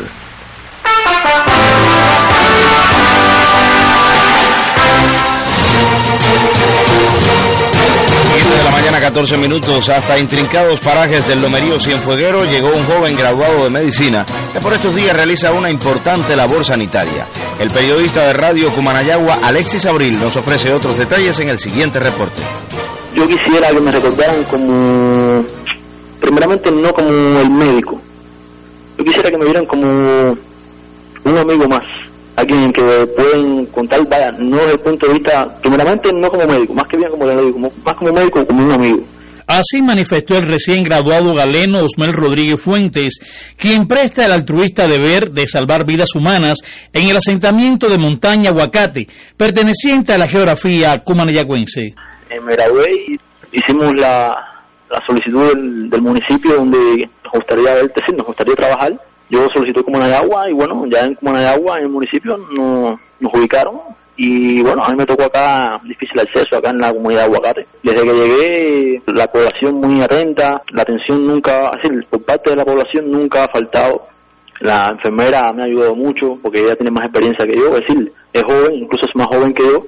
De 8.43 8.63
la 8.63 8.69
mañana, 8.71 8.99
14 8.99 9.37
minutos, 9.37 9.89
hasta 9.89 10.19
intrincados 10.19 10.79
parajes 10.79 11.27
del 11.27 11.41
Lomerío 11.41 11.79
Cienfueguero 11.79 12.45
llegó 12.45 12.67
un 12.67 12.83
joven 12.85 13.15
graduado 13.15 13.63
de 13.63 13.69
medicina 13.71 14.25
que 14.53 14.59
por 14.59 14.73
estos 14.73 14.95
días 14.95 15.15
realiza 15.15 15.51
una 15.53 15.71
importante 15.71 16.35
labor 16.35 16.63
sanitaria. 16.63 17.25
El 17.59 17.71
periodista 17.71 18.27
de 18.27 18.33
Radio 18.33 18.71
Cumanayagua, 18.71 19.39
Alexis 19.43 19.85
Abril, 19.87 20.19
nos 20.19 20.35
ofrece 20.35 20.71
otros 20.71 20.99
detalles 20.99 21.39
en 21.39 21.49
el 21.49 21.57
siguiente 21.57 21.99
reporte. 21.99 22.43
Yo 23.15 23.27
quisiera 23.27 23.69
que 23.69 23.79
me 23.79 23.91
recordaran 23.91 24.43
como, 24.43 25.43
primeramente 26.19 26.69
no 26.71 26.93
como 26.93 27.09
el 27.09 27.49
médico, 27.49 27.99
yo 28.99 29.03
quisiera 29.03 29.31
que 29.31 29.37
me 29.37 29.45
vieran 29.45 29.65
como 29.65 29.87
un 29.87 31.37
amigo 31.37 31.67
más, 31.67 31.83
alguien 32.37 32.71
que 32.71 32.83
pueden 33.15 33.65
contar, 33.67 33.99
vaya, 34.07 34.31
no 34.37 34.57
desde 34.57 34.73
el 34.73 34.79
punto 34.79 35.07
de 35.07 35.13
vista, 35.13 35.47
primeramente 35.61 36.09
no 36.13 36.29
como 36.29 36.45
médico, 36.45 36.73
más 36.75 36.87
que 36.87 36.97
bien 36.97 37.09
como 37.09 37.25
médico, 37.25 37.59
más 37.59 37.97
como 37.97 38.13
médico, 38.13 38.45
como 38.45 38.63
un 38.63 38.71
amigo. 38.71 39.03
Así 39.47 39.81
manifestó 39.81 40.37
el 40.37 40.45
recién 40.45 40.83
graduado 40.83 41.33
galeno 41.33 41.79
Osmel 41.83 42.13
Rodríguez 42.13 42.61
Fuentes, 42.61 43.55
quien 43.57 43.87
presta 43.87 44.25
el 44.25 44.33
altruista 44.33 44.87
deber 44.87 45.31
de 45.31 45.47
salvar 45.47 45.85
vidas 45.85 46.09
humanas 46.15 46.59
en 46.93 47.09
el 47.09 47.17
asentamiento 47.17 47.89
de 47.89 47.97
Montaña 47.97 48.49
Aguacate, 48.49 49.07
perteneciente 49.35 50.13
a 50.13 50.17
la 50.17 50.27
geografía 50.27 51.01
cumanayagüense. 51.03 51.95
Eh, 52.29 52.41
me 52.45 52.53
gradué 52.55 52.85
y 53.07 53.57
hicimos 53.57 53.95
la, 53.99 54.27
la 54.91 55.01
solicitud 55.07 55.55
del, 55.55 55.89
del 55.89 56.01
municipio 56.01 56.57
donde 56.57 56.77
nos 57.23 57.33
gustaría 57.33 57.71
ver, 57.73 57.87
decir, 57.95 58.15
nos 58.17 58.27
gustaría 58.27 58.55
trabajar 58.55 58.91
yo 59.29 59.47
solicité 59.53 59.83
Comunayagua 59.83 60.49
y 60.49 60.53
bueno, 60.53 60.85
ya 60.87 61.01
en 61.01 61.15
Comunayagua, 61.15 61.79
en 61.79 61.85
el 61.85 61.91
municipio, 61.91 62.37
no, 62.37 62.99
nos 63.19 63.33
ubicaron 63.33 63.79
y 64.19 64.63
bueno, 64.63 64.83
a 64.83 64.89
mí 64.89 64.97
me 64.97 65.05
tocó 65.05 65.25
acá 65.25 65.79
difícil 65.83 66.19
acceso, 66.19 66.57
acá 66.57 66.71
en 66.71 66.79
la 66.79 66.91
comunidad 66.91 67.21
de 67.21 67.25
Aguacate. 67.25 67.67
Desde 67.83 68.01
que 68.01 68.13
llegué, 68.13 69.01
la 69.07 69.27
población 69.27 69.75
muy 69.75 70.01
atenta, 70.01 70.61
la 70.71 70.81
atención 70.81 71.27
nunca, 71.27 71.69
así, 71.69 71.87
por 72.09 72.23
parte 72.23 72.49
de 72.49 72.55
la 72.55 72.65
población 72.65 73.11
nunca 73.11 73.43
ha 73.43 73.47
faltado. 73.49 74.07
La 74.61 74.87
enfermera 74.91 75.53
me 75.53 75.61
ha 75.61 75.65
ayudado 75.65 75.95
mucho 75.95 76.39
porque 76.41 76.61
ella 76.61 76.75
tiene 76.75 76.89
más 76.89 77.05
experiencia 77.05 77.45
que 77.45 77.59
yo, 77.59 77.67
es 77.75 77.81
decir, 77.81 78.11
es 78.33 78.43
joven, 78.43 78.73
incluso 78.73 79.05
es 79.07 79.15
más 79.15 79.27
joven 79.27 79.53
que 79.53 79.63
yo, 79.67 79.83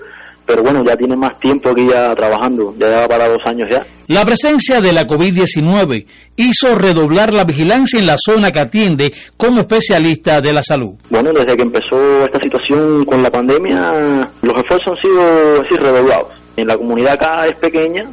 pero 0.49 0.63
bueno, 0.63 0.83
ya 0.83 0.95
tiene 0.97 1.15
más 1.15 1.39
tiempo 1.39 1.69
aquí 1.69 1.85
ya 1.87 2.11
trabajando, 2.15 2.73
ya 2.79 2.87
lleva 2.87 3.07
para 3.07 3.27
dos 3.27 3.41
años 3.45 3.69
ya. 3.71 3.85
La 4.07 4.25
presencia 4.25 4.81
de 4.81 4.91
la 4.91 5.05
COVID-19 5.05 6.07
hizo 6.37 6.73
redoblar 6.73 7.31
la 7.31 7.43
vigilancia 7.43 7.99
en 7.99 8.07
la 8.07 8.15
zona 8.17 8.49
que 8.49 8.59
atiende 8.59 9.13
como 9.37 9.59
especialista 9.59 10.37
de 10.41 10.51
la 10.51 10.63
salud. 10.63 10.95
Bueno, 11.11 11.29
desde 11.33 11.55
que 11.55 11.61
empezó 11.61 12.25
esta 12.25 12.39
situación 12.39 13.05
con 13.05 13.21
la 13.21 13.29
pandemia, 13.29 14.27
los 14.41 14.59
esfuerzos 14.59 14.97
han 14.97 15.01
sido 15.03 15.61
así 15.61 15.75
redoblados. 15.75 16.29
En 16.57 16.67
la 16.67 16.75
comunidad 16.75 17.13
acá 17.13 17.45
es 17.45 17.55
pequeña, 17.57 18.09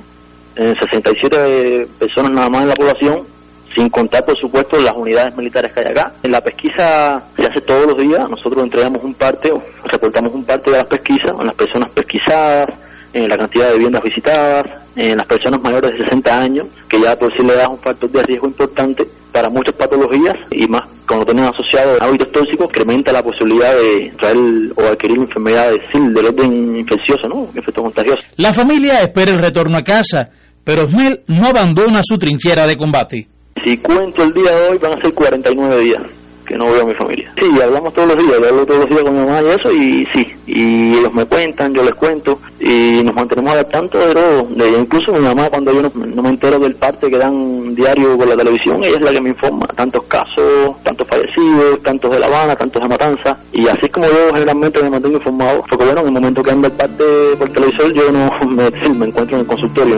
en 0.57 0.75
67 0.75 1.87
personas 1.99 2.33
nada 2.33 2.51
más 2.51 2.65
en 2.65 2.69
la 2.69 2.75
población, 2.75 3.36
sin 3.77 3.91
contar, 3.91 4.25
por 4.25 4.39
supuesto, 4.39 4.79
las 4.79 4.97
unidades 4.97 5.37
militares 5.37 5.73
que 5.73 5.81
hay 5.81 5.87
acá. 5.87 6.13
En 6.23 6.33
la 6.33 6.41
pesquisa 6.41 7.23
se 7.37 7.43
hace 7.43 7.61
todos 7.67 7.87
los 7.87 7.99
días, 7.99 8.29
nosotros 8.31 8.65
entregamos 8.65 9.05
un 9.05 9.15
parte, 9.15 9.53
o 9.53 9.63
reportamos 9.85 10.33
un 10.33 10.45
parte 10.45 10.71
de 10.71 10.79
las 10.79 10.89
pesquisas, 10.89 11.37
en 11.39 11.47
las 11.47 11.55
personas 11.55 11.93
pesquisadas, 11.93 12.71
en 13.13 13.29
la 13.29 13.37
cantidad 13.37 13.69
de 13.69 13.75
viviendas 13.75 14.03
visitadas, 14.03 14.67
en 14.97 15.17
las 15.17 15.29
personas 15.29 15.61
mayores 15.63 15.97
de 15.97 16.05
60 16.05 16.35
años, 16.35 16.67
que 16.89 17.01
ya 17.01 17.17
por 17.17 17.33
sí 17.33 17.43
le 17.43 17.55
da 17.55 17.69
un 17.69 17.79
factor 17.79 18.11
de 18.11 18.23
riesgo 18.23 18.47
importante 18.47 19.05
para 19.33 19.49
muchas 19.49 19.75
patologías 19.77 20.37
y 20.51 20.67
más 20.67 20.83
cuando 21.07 21.25
tienen 21.27 21.45
asociados 21.45 21.99
hábitos 22.01 22.33
tóxicos, 22.33 22.67
incrementa 22.69 23.13
la 23.13 23.23
posibilidad 23.23 23.75
de 23.75 24.13
traer 24.19 24.37
o 24.77 24.83
adquirir 24.83 25.19
enfermedades 25.19 25.81
del 25.95 26.27
orden 26.27 26.77
infeccioso, 26.77 27.29
¿no? 27.29 27.49
Efectos 27.55 27.85
contagiosos. 27.85 28.25
La 28.37 28.53
familia 28.53 29.01
espera 29.01 29.31
el 29.31 29.39
retorno 29.39 29.79
a 29.79 29.83
casa, 29.83 30.31
pero 30.65 30.85
Osmel 30.85 31.21
no 31.29 31.47
abandona 31.47 32.01
su 32.03 32.19
trinchera 32.19 32.67
de 32.67 32.77
combate. 32.77 33.29
Si 33.65 33.77
cuento 33.79 34.23
el 34.23 34.33
día 34.33 34.51
de 34.51 34.69
hoy, 34.69 34.79
van 34.79 34.99
a 34.99 35.03
ser 35.03 35.13
49 35.15 35.81
días 35.81 36.03
que 36.47 36.57
no 36.57 36.71
veo 36.71 36.83
a 36.83 36.87
mi 36.87 36.95
familia. 36.95 37.31
Sí, 37.39 37.47
hablamos 37.61 37.93
todos 37.93 38.09
los 38.09 38.17
días, 38.17 38.39
yo 38.41 38.49
hablo 38.49 38.65
todos 38.65 38.81
los 38.81 38.89
días 38.89 39.03
con 39.03 39.15
mi 39.15 39.21
mamá 39.21 39.43
y 39.43 39.49
eso, 39.49 39.71
y 39.73 40.07
sí, 40.15 40.27
y 40.47 40.99
ellos 40.99 41.13
me 41.13 41.27
cuentan, 41.27 41.75
yo 41.75 41.83
les 41.83 41.95
cuento, 41.95 42.39
y 42.61 43.03
nos 43.03 43.15
mantenemos 43.15 43.53
al 43.53 43.69
tanto 43.69 43.99
de 43.99 44.15
todo. 44.15 44.43
De, 44.55 44.69
incluso 44.71 45.13
mi 45.13 45.21
mamá, 45.21 45.49
cuando 45.51 45.73
yo 45.73 45.83
no, 45.83 45.91
no 45.93 46.23
me 46.23 46.31
entero 46.31 46.59
del 46.59 46.75
parte 46.77 47.09
que 47.09 47.19
dan 47.19 47.75
diario 47.75 48.17
por 48.17 48.29
la 48.29 48.37
televisión, 48.37 48.77
ella 48.79 48.97
es 48.97 49.03
la 49.03 49.13
que 49.13 49.21
me 49.21 49.31
informa. 49.31 49.67
Tantos 49.75 50.05
casos, 50.07 50.83
tantos 50.83 51.07
fallecidos, 51.09 51.83
tantos 51.83 52.11
de 52.11 52.21
La 52.21 52.27
Habana, 52.27 52.55
tantos 52.55 52.81
de 52.81 52.89
Matanza, 52.89 53.37
y 53.53 53.67
así 53.69 53.89
como 53.89 54.07
yo 54.07 54.33
generalmente 54.33 54.83
me 54.83 54.91
mantengo 54.91 55.17
informado, 55.17 55.65
porque 55.69 55.85
bueno, 55.85 56.01
en 56.03 56.07
el 56.07 56.13
momento 56.13 56.43
que 56.43 56.51
anda 56.51 56.69
el 56.69 56.75
parte 56.75 57.05
por 57.39 57.49
televisor, 57.51 57.93
yo 57.93 58.13
no 58.13 58.31
me 58.99 59.07
encuentro 59.07 59.37
en 59.37 59.41
el 59.41 59.47
consultorio. 59.47 59.97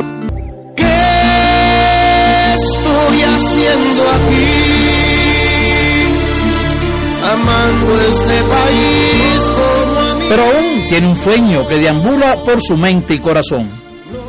Estoy 2.55 3.23
haciendo 3.23 4.03
aquí? 4.11 4.47
Amando 7.23 8.01
este 8.01 8.43
país 8.43 9.43
como 9.55 10.01
a 10.01 10.15
mí. 10.15 10.25
Pero 10.29 10.43
aún 10.45 10.87
tiene 10.89 11.09
un 11.09 11.17
sueño 11.17 11.69
que 11.69 11.79
deambula 11.79 12.37
por 12.45 12.61
su 12.61 12.77
mente 12.77 13.15
y 13.15 13.19
corazón. 13.21 13.69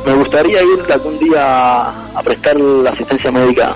Me 0.04 0.14
gustaría 0.16 0.62
ir 0.62 0.92
algún 0.92 1.18
día 1.18 1.88
a 2.14 2.22
prestar 2.22 2.58
la 2.60 2.90
asistencia 2.90 3.30
médica, 3.30 3.74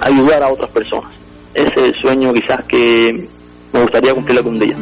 a 0.00 0.06
ayudar 0.06 0.42
a 0.42 0.52
otras 0.52 0.70
personas. 0.70 1.12
Ese 1.54 1.72
es 1.72 1.78
el 1.78 1.94
sueño 2.00 2.32
quizás 2.32 2.64
que 2.66 3.28
me 3.72 3.82
gustaría 3.82 4.14
cumplir 4.14 4.38
algún 4.38 4.58
día. 4.58 4.76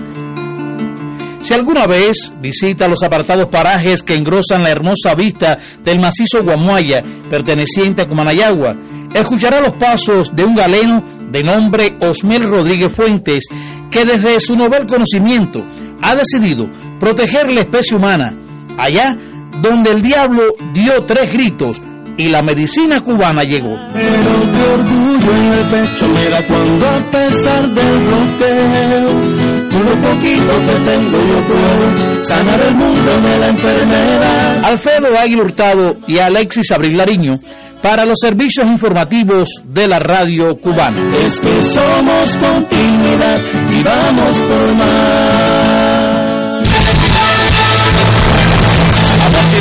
Si 1.47 1.55
alguna 1.55 1.87
vez 1.87 2.33
visita 2.41 2.89
los 2.89 3.05
apartados 3.05 3.47
parajes 3.47 4.03
que 4.03 4.17
engrosan 4.17 4.65
la 4.65 4.71
hermosa 4.71 5.15
vista 5.15 5.57
del 5.85 6.01
macizo 6.01 6.43
Guamuaya, 6.43 7.05
perteneciente 7.31 8.03
a 8.03 8.09
Cumanayagua, 8.09 8.77
escuchará 9.15 9.61
los 9.61 9.75
pasos 9.75 10.35
de 10.35 10.43
un 10.43 10.57
galeno 10.57 11.05
de 11.31 11.45
nombre 11.45 11.97
Osmel 12.01 12.51
Rodríguez 12.51 12.93
Fuentes, 12.93 13.45
que 13.93 14.05
desde 14.05 14.41
su 14.41 14.57
novel 14.57 14.87
conocimiento 14.87 15.65
ha 16.03 16.17
decidido 16.17 16.69
proteger 16.99 17.45
la 17.49 17.61
especie 17.61 17.97
humana, 17.97 18.35
allá 18.77 19.17
donde 19.63 19.93
el 19.93 20.03
diablo 20.03 20.43
dio 20.75 21.05
tres 21.07 21.33
gritos 21.33 21.81
y 22.17 22.27
la 22.27 22.43
medicina 22.43 23.01
cubana 23.01 23.45
llegó. 23.45 23.77
Pero 23.93 24.75
orgullo 24.75 25.37
en 25.37 25.53
el 25.53 25.65
pecho 25.67 26.09
cuando 26.49 26.89
a 26.89 27.11
pesar 27.13 27.69
del 27.69 27.99
bloqueo, 28.05 29.46
con 29.77 29.85
lo 29.85 29.95
poquito 30.01 30.53
que 30.67 30.91
tengo 30.91 31.19
yo 31.19 31.41
puedo 31.45 32.23
sanar 32.23 32.61
el 32.63 32.75
mundo 32.75 33.21
de 33.21 33.39
la 33.39 33.49
enfermedad. 33.49 34.65
Alfredo 34.65 35.19
Águila 35.19 35.43
Hurtado 35.43 35.97
y 36.07 36.19
Alexis 36.19 36.71
Abril 36.73 36.97
Lariño 36.97 37.35
para 37.83 38.05
los 38.05 38.19
servicios 38.21 38.67
informativos 38.67 39.49
de 39.65 39.87
la 39.87 39.99
radio 39.99 40.57
cubana. 40.59 40.97
Es 41.25 41.41
que 41.41 41.63
somos 41.63 42.37
continuidad 42.37 43.39
y 43.69 43.83
vamos 43.83 44.39
por 44.39 44.75
más. 44.77 45.76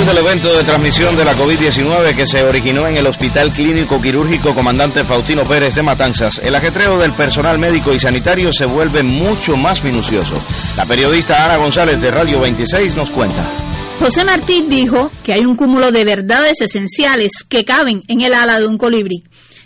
Partir 0.05 0.21
del 0.21 0.25
evento 0.25 0.55
de 0.55 0.63
transmisión 0.63 1.15
de 1.15 1.25
la 1.25 1.33
COVID-19 1.33 2.15
que 2.15 2.27
se 2.27 2.43
originó 2.43 2.87
en 2.87 2.95
el 2.95 3.07
Hospital 3.07 3.51
Clínico 3.51 3.99
Quirúrgico 3.99 4.53
Comandante 4.53 5.03
Faustino 5.03 5.43
Pérez 5.43 5.73
de 5.73 5.81
Matanzas, 5.81 6.39
el 6.43 6.53
ajetreo 6.53 6.99
del 6.99 7.13
personal 7.13 7.57
médico 7.57 7.91
y 7.91 7.99
sanitario 7.99 8.53
se 8.53 8.67
vuelve 8.67 9.01
mucho 9.01 9.55
más 9.55 9.83
minucioso. 9.83 10.39
La 10.77 10.85
periodista 10.85 11.45
Ana 11.45 11.57
González 11.57 11.99
de 11.99 12.11
Radio 12.11 12.39
26 12.39 12.95
nos 12.95 13.09
cuenta. 13.09 13.43
José 13.99 14.25
Martí 14.25 14.65
dijo 14.69 15.09
que 15.23 15.33
hay 15.33 15.45
un 15.45 15.55
cúmulo 15.55 15.91
de 15.91 16.03
verdades 16.03 16.61
esenciales 16.61 17.31
que 17.49 17.65
caben 17.65 18.03
en 18.07 18.21
el 18.21 18.35
ala 18.35 18.59
de 18.59 18.67
un 18.67 18.77
colibrí 18.77 19.23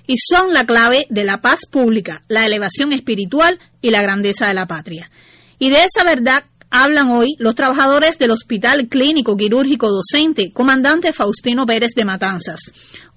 y 0.07 0.15
son 0.17 0.53
la 0.53 0.65
clave 0.65 1.05
de 1.09 1.25
la 1.25 1.41
paz 1.41 1.61
pública, 1.69 2.21
la 2.29 2.45
elevación 2.45 2.93
espiritual 2.93 3.59
y 3.81 3.91
la 3.91 4.01
grandeza 4.01 4.47
de 4.47 4.53
la 4.53 4.67
patria. 4.67 5.11
Y 5.57 5.69
de 5.69 5.83
esa 5.83 6.05
verdad 6.05 6.45
hablan 6.69 7.11
hoy 7.11 7.35
los 7.39 7.55
trabajadores 7.55 8.17
del 8.17 8.31
Hospital 8.31 8.87
Clínico 8.87 9.35
Quirúrgico 9.35 9.89
Docente, 9.89 10.51
comandante 10.51 11.13
Faustino 11.13 11.65
Pérez 11.65 11.91
de 11.95 12.05
Matanzas, 12.05 12.59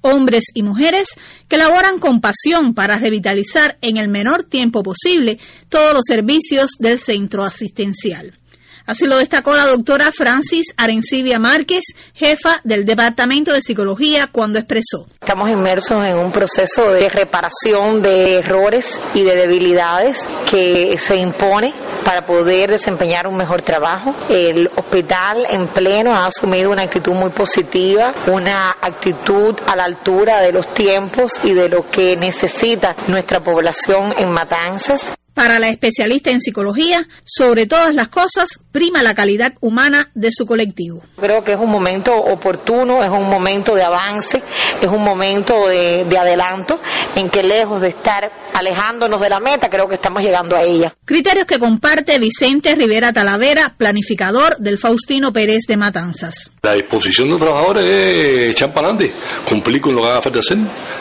hombres 0.01 0.45
y 0.55 0.63
mujeres 0.63 1.09
que 1.49 1.57
laboran 1.57 1.99
con 1.99 2.21
pasión 2.21 2.75
para 2.75 2.99
revitalizar 2.99 3.79
en 3.81 3.97
el 3.97 4.09
menor 4.09 4.45
tiempo 4.45 4.83
posible 4.83 5.39
todos 5.69 5.95
los 5.95 6.03
servicios 6.07 6.73
del 6.79 6.99
centro 6.99 7.45
asistencial. 7.45 8.39
Así 8.87 9.07
lo 9.07 9.19
destacó 9.19 9.55
la 9.55 9.67
doctora 9.67 10.11
Francis 10.13 10.75
Arencibia 10.77 11.39
Márquez, 11.39 11.85
jefa 12.15 12.61
del 12.65 12.85
Departamento 12.85 13.53
de 13.53 13.63
Psicología, 13.63 14.29
cuando 14.31 14.59
expresó. 14.59 15.07
Estamos 15.21 15.51
inmersos 15.51 15.99
en 16.05 16.17
un 16.17 16.33
proceso 16.33 16.93
de 16.93 17.09
reparación 17.09 18.03
de 18.03 18.37
errores 18.37 19.01
y 19.15 19.23
de 19.23 19.37
debilidades 19.37 20.19
que 20.51 20.99
se 20.99 21.17
impone 21.17 21.73
para 22.05 22.27
poder 22.27 22.71
desempeñar 22.71 23.27
un 23.27 23.37
mejor 23.37 23.63
trabajo. 23.63 24.15
El 24.29 24.69
hospital 24.77 25.47
en 25.49 25.69
pleno 25.69 26.15
ha 26.15 26.27
asumido 26.27 26.71
una 26.71 26.83
actitud 26.83 27.13
muy 27.13 27.31
positiva, 27.31 28.13
una 28.27 28.71
actitud 28.81 29.57
a 29.67 29.77
la 29.77 29.85
altura 29.85 30.41
de 30.41 30.53
los 30.53 30.73
tiempos 30.75 31.41
y 31.45 31.55
de 31.55 31.69
lo 31.69 31.89
que 31.89 32.17
necesita 32.17 32.95
nuestra 33.09 33.41
población 33.41 34.15
en 34.19 34.31
Matanzas. 34.31 35.15
Para 35.35 35.59
la 35.59 35.69
especialista 35.69 36.31
en 36.31 36.41
psicología, 36.41 37.07
sobre 37.25 37.67
todas 37.67 37.95
las 37.95 38.09
cosas, 38.09 38.61
prima 38.71 39.03
la 39.03 39.15
calidad 39.15 39.55
humana 39.61 40.11
de 40.15 40.31
su 40.33 40.47
colectivo. 40.47 41.03
Creo 41.17 41.43
que 41.43 41.53
es 41.53 41.59
un 41.59 41.71
momento 41.71 42.13
oportuno, 42.13 43.03
es 43.03 43.11
un 43.11 43.29
momento 43.29 43.75
de 43.75 43.83
avance, 43.83 44.43
es 44.81 44.89
un 44.89 45.03
momento 45.03 45.69
de, 45.69 46.05
de 46.05 46.19
adelanto 46.19 46.81
en 47.17 47.31
que 47.31 47.43
lejos 47.43 47.81
de 47.81 47.89
estar 47.89 48.31
alejándonos 48.53 49.21
de 49.21 49.29
la 49.29 49.41
meta, 49.41 49.69
creo 49.69 49.89
que 49.89 49.95
estamos 49.95 50.21
llegando 50.23 50.57
a 50.57 50.63
ella. 50.63 50.93
Criterios 51.05 51.47
que 51.47 51.59
comparte 51.59 52.19
Vicente 52.19 52.75
Rivera 52.75 53.13
Talavera, 53.13 53.73
planificador 53.77 54.57
del 54.59 54.79
Faustino 54.79 55.33
Pérez 55.33 55.65
de 55.67 55.77
Matanzas. 55.77 56.53
La 56.63 56.75
disposición 56.75 57.29
de 57.29 57.33
los 57.33 57.41
trabajadores 57.41 57.85
es 57.85 58.41
echar 58.51 58.73
para 58.73 58.89
adelante, 58.89 59.15
cumplir 59.49 59.81
con 59.81 59.95
lo 59.95 60.03
que 60.03 60.09
haga 60.09 60.23
falta 60.23 60.39
hacer, 60.39 60.59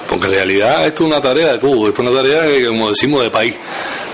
porque 0.08 0.28
en 0.28 0.32
realidad 0.32 0.88
esto 0.88 1.04
es 1.04 1.08
una 1.08 1.22
tarea 1.22 1.54
de 1.54 1.60
todo, 1.60 1.88
esto 1.88 2.04
es 2.04 2.10
una 2.10 2.22
tarea, 2.22 2.42
que, 2.42 2.68
como 2.68 2.90
decimos, 2.90 3.24
de 3.24 3.30
país, 3.30 3.56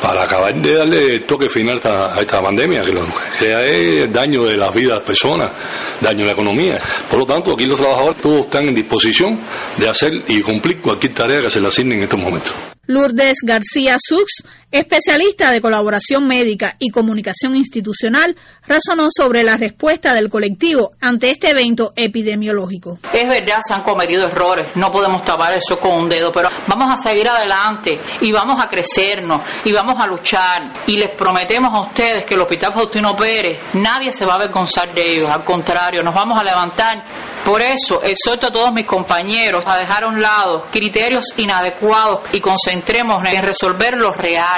para 0.07 0.23
acabar 0.23 0.61
de 0.61 0.73
darle 0.73 1.19
toque 1.21 1.49
final 1.49 1.81
a 1.83 2.21
esta, 2.21 2.41
pandemia, 2.41 2.81
que 2.81 2.93
lo 2.93 3.05
que 3.37 4.05
es 4.05 4.13
daño 4.13 4.43
de 4.43 4.55
las 4.55 4.73
vidas 4.73 4.93
de 4.93 4.99
las 4.99 5.05
personas, 5.05 5.51
daño 5.99 6.19
de 6.19 6.27
la 6.27 6.31
economía. 6.31 6.77
Por 7.09 7.19
lo 7.19 7.25
tanto, 7.25 7.53
aquí 7.53 7.65
los 7.65 7.77
trabajadores 7.77 8.21
todos 8.21 8.45
están 8.45 8.69
en 8.69 8.75
disposición 8.75 9.37
de 9.75 9.89
hacer 9.89 10.13
y 10.29 10.41
cumplir 10.41 10.79
cualquier 10.79 11.13
tarea 11.13 11.41
que 11.41 11.49
se 11.49 11.59
les 11.59 11.67
asigne 11.67 11.95
en 11.95 12.03
estos 12.03 12.19
momentos. 12.19 12.53
Lourdes 12.85 13.39
García 13.43 13.97
Sux, 13.99 14.43
especialista 14.71 15.51
de 15.51 15.61
colaboración 15.61 16.27
médica 16.27 16.75
y 16.77 16.89
comunicación 16.89 17.55
institucional, 17.55 18.35
razonó 18.67 19.07
sobre 19.15 19.43
la 19.43 19.55
respuesta 19.55 20.13
del 20.13 20.29
colectivo 20.29 20.91
ante 20.99 21.29
este 21.29 21.51
evento 21.51 21.93
epidemiológico. 21.95 22.99
Es 23.13 23.27
verdad, 23.27 23.59
se 23.65 23.73
han 23.73 23.83
cometido 23.83 24.27
errores, 24.27 24.67
no 24.75 24.91
podemos 24.91 25.23
tapar 25.23 25.53
eso 25.53 25.77
con 25.77 25.93
un 25.93 26.09
dedo, 26.09 26.31
pero 26.33 26.49
vamos 26.67 26.93
a 26.93 27.01
seguir 27.01 27.27
adelante 27.29 27.99
y 28.21 28.31
vamos 28.31 28.59
a 28.61 28.67
crecernos 28.67 29.41
y 29.63 29.71
vamos 29.71 29.99
a 29.99 30.07
luchar 30.07 30.73
y 30.85 30.97
les 30.97 31.15
prometemos 31.15 31.73
a 31.73 31.81
ustedes 31.81 32.25
que 32.25 32.33
el 32.33 32.41
Hospital 32.41 32.73
Faustino 32.73 33.15
Pérez, 33.15 33.61
nadie 33.73 34.11
se 34.11 34.25
va 34.25 34.33
a 34.33 34.35
avergonzar 34.35 34.93
de 34.93 35.13
ellos, 35.13 35.29
al 35.29 35.45
contrario, 35.45 36.03
nos 36.03 36.13
vamos 36.13 36.37
a 36.37 36.43
levantar. 36.43 37.03
Por 37.45 37.61
eso, 37.61 38.03
exhorto 38.03 38.47
a 38.47 38.51
todos 38.51 38.73
mis 38.73 38.85
compañeros 38.85 39.65
a 39.65 39.77
dejar 39.77 40.03
a 40.03 40.07
un 40.07 40.21
lado 40.21 40.65
criterios 40.69 41.27
inadecuados 41.37 42.21
y 42.33 42.41
concentrémonos 42.41 43.25
en 43.31 43.41
resolver 43.41 43.93
lo 43.95 44.11
real 44.11 44.56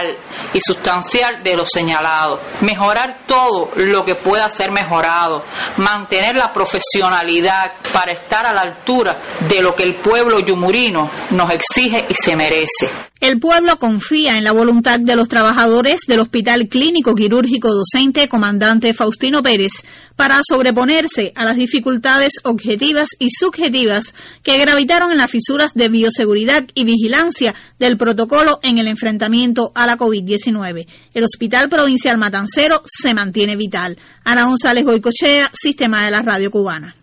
y 0.53 0.59
sustancial 0.59 1.43
de 1.43 1.55
lo 1.55 1.65
señalado, 1.65 2.39
mejorar 2.61 3.19
todo 3.25 3.69
lo 3.75 4.03
que 4.05 4.15
pueda 4.15 4.49
ser 4.49 4.71
mejorado, 4.71 5.43
mantener 5.77 6.35
la 6.35 6.51
profesionalidad 6.51 7.65
para 7.93 8.13
estar 8.13 8.45
a 8.45 8.53
la 8.53 8.61
altura 8.61 9.17
de 9.41 9.61
lo 9.61 9.73
que 9.73 9.83
el 9.83 9.95
pueblo 10.01 10.39
yumurino 10.39 11.09
nos 11.31 11.51
exige 11.51 12.05
y 12.09 12.13
se 12.13 12.35
merece. 12.35 13.08
El 13.19 13.37
pueblo 13.37 13.77
confía 13.79 14.37
en 14.37 14.45
la 14.45 14.53
voluntad 14.53 14.97
de 14.97 15.17
los 15.17 15.27
trabajadores 15.27 16.01
del 16.07 16.19
Hospital 16.19 16.69
Clínico 16.69 17.15
Quirúrgico 17.15 17.73
Docente 17.73 18.29
Comandante 18.29 18.93
Faustino 18.93 19.41
Pérez 19.41 19.83
para 20.15 20.39
sobreponerse 20.47 21.33
a 21.35 21.43
las 21.43 21.57
dificultades 21.57 22.35
objetivas 22.43 23.09
y 23.19 23.29
subjetivas 23.31 24.13
que 24.41 24.57
gravitaron 24.57 25.11
en 25.11 25.17
las 25.17 25.29
fisuras 25.29 25.73
de 25.73 25.89
bioseguridad 25.89 26.63
y 26.73 26.85
vigilancia 26.85 27.53
del 27.77 27.97
protocolo 27.97 28.59
en 28.63 28.77
el 28.77 28.87
enfrentamiento 28.87 29.73
a 29.75 29.85
la 29.85 29.97
COVID-19. 29.97 30.87
El 31.13 31.23
Hospital 31.25 31.67
Provincial 31.67 32.17
Matancero 32.17 32.83
se 32.85 33.13
mantiene 33.13 33.57
vital. 33.57 33.97
Ana 34.23 34.45
González 34.45 34.85
Goicochea, 34.85 35.51
Sistema 35.53 36.05
de 36.05 36.11
la 36.11 36.21
Radio 36.21 36.49
Cubana. 36.51 36.95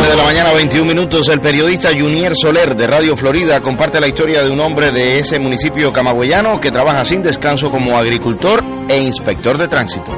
7 0.00 0.10
de 0.12 0.16
la 0.16 0.22
mañana, 0.22 0.54
21 0.54 0.86
minutos. 0.86 1.28
El 1.28 1.40
periodista 1.40 1.90
Junier 1.90 2.32
Soler 2.34 2.74
de 2.74 2.86
Radio 2.86 3.16
Florida 3.16 3.60
comparte 3.60 4.00
la 4.00 4.08
historia 4.08 4.42
de 4.42 4.50
un 4.50 4.58
hombre 4.60 4.92
de 4.92 5.18
ese 5.18 5.38
municipio 5.38 5.92
camagüeyano 5.92 6.58
que 6.58 6.70
trabaja 6.70 7.04
sin 7.04 7.22
descanso 7.22 7.70
como 7.70 7.96
agricultor 7.98 8.62
e 8.88 9.02
inspector 9.02 9.58
de 9.58 9.68
tránsito. 9.68 10.10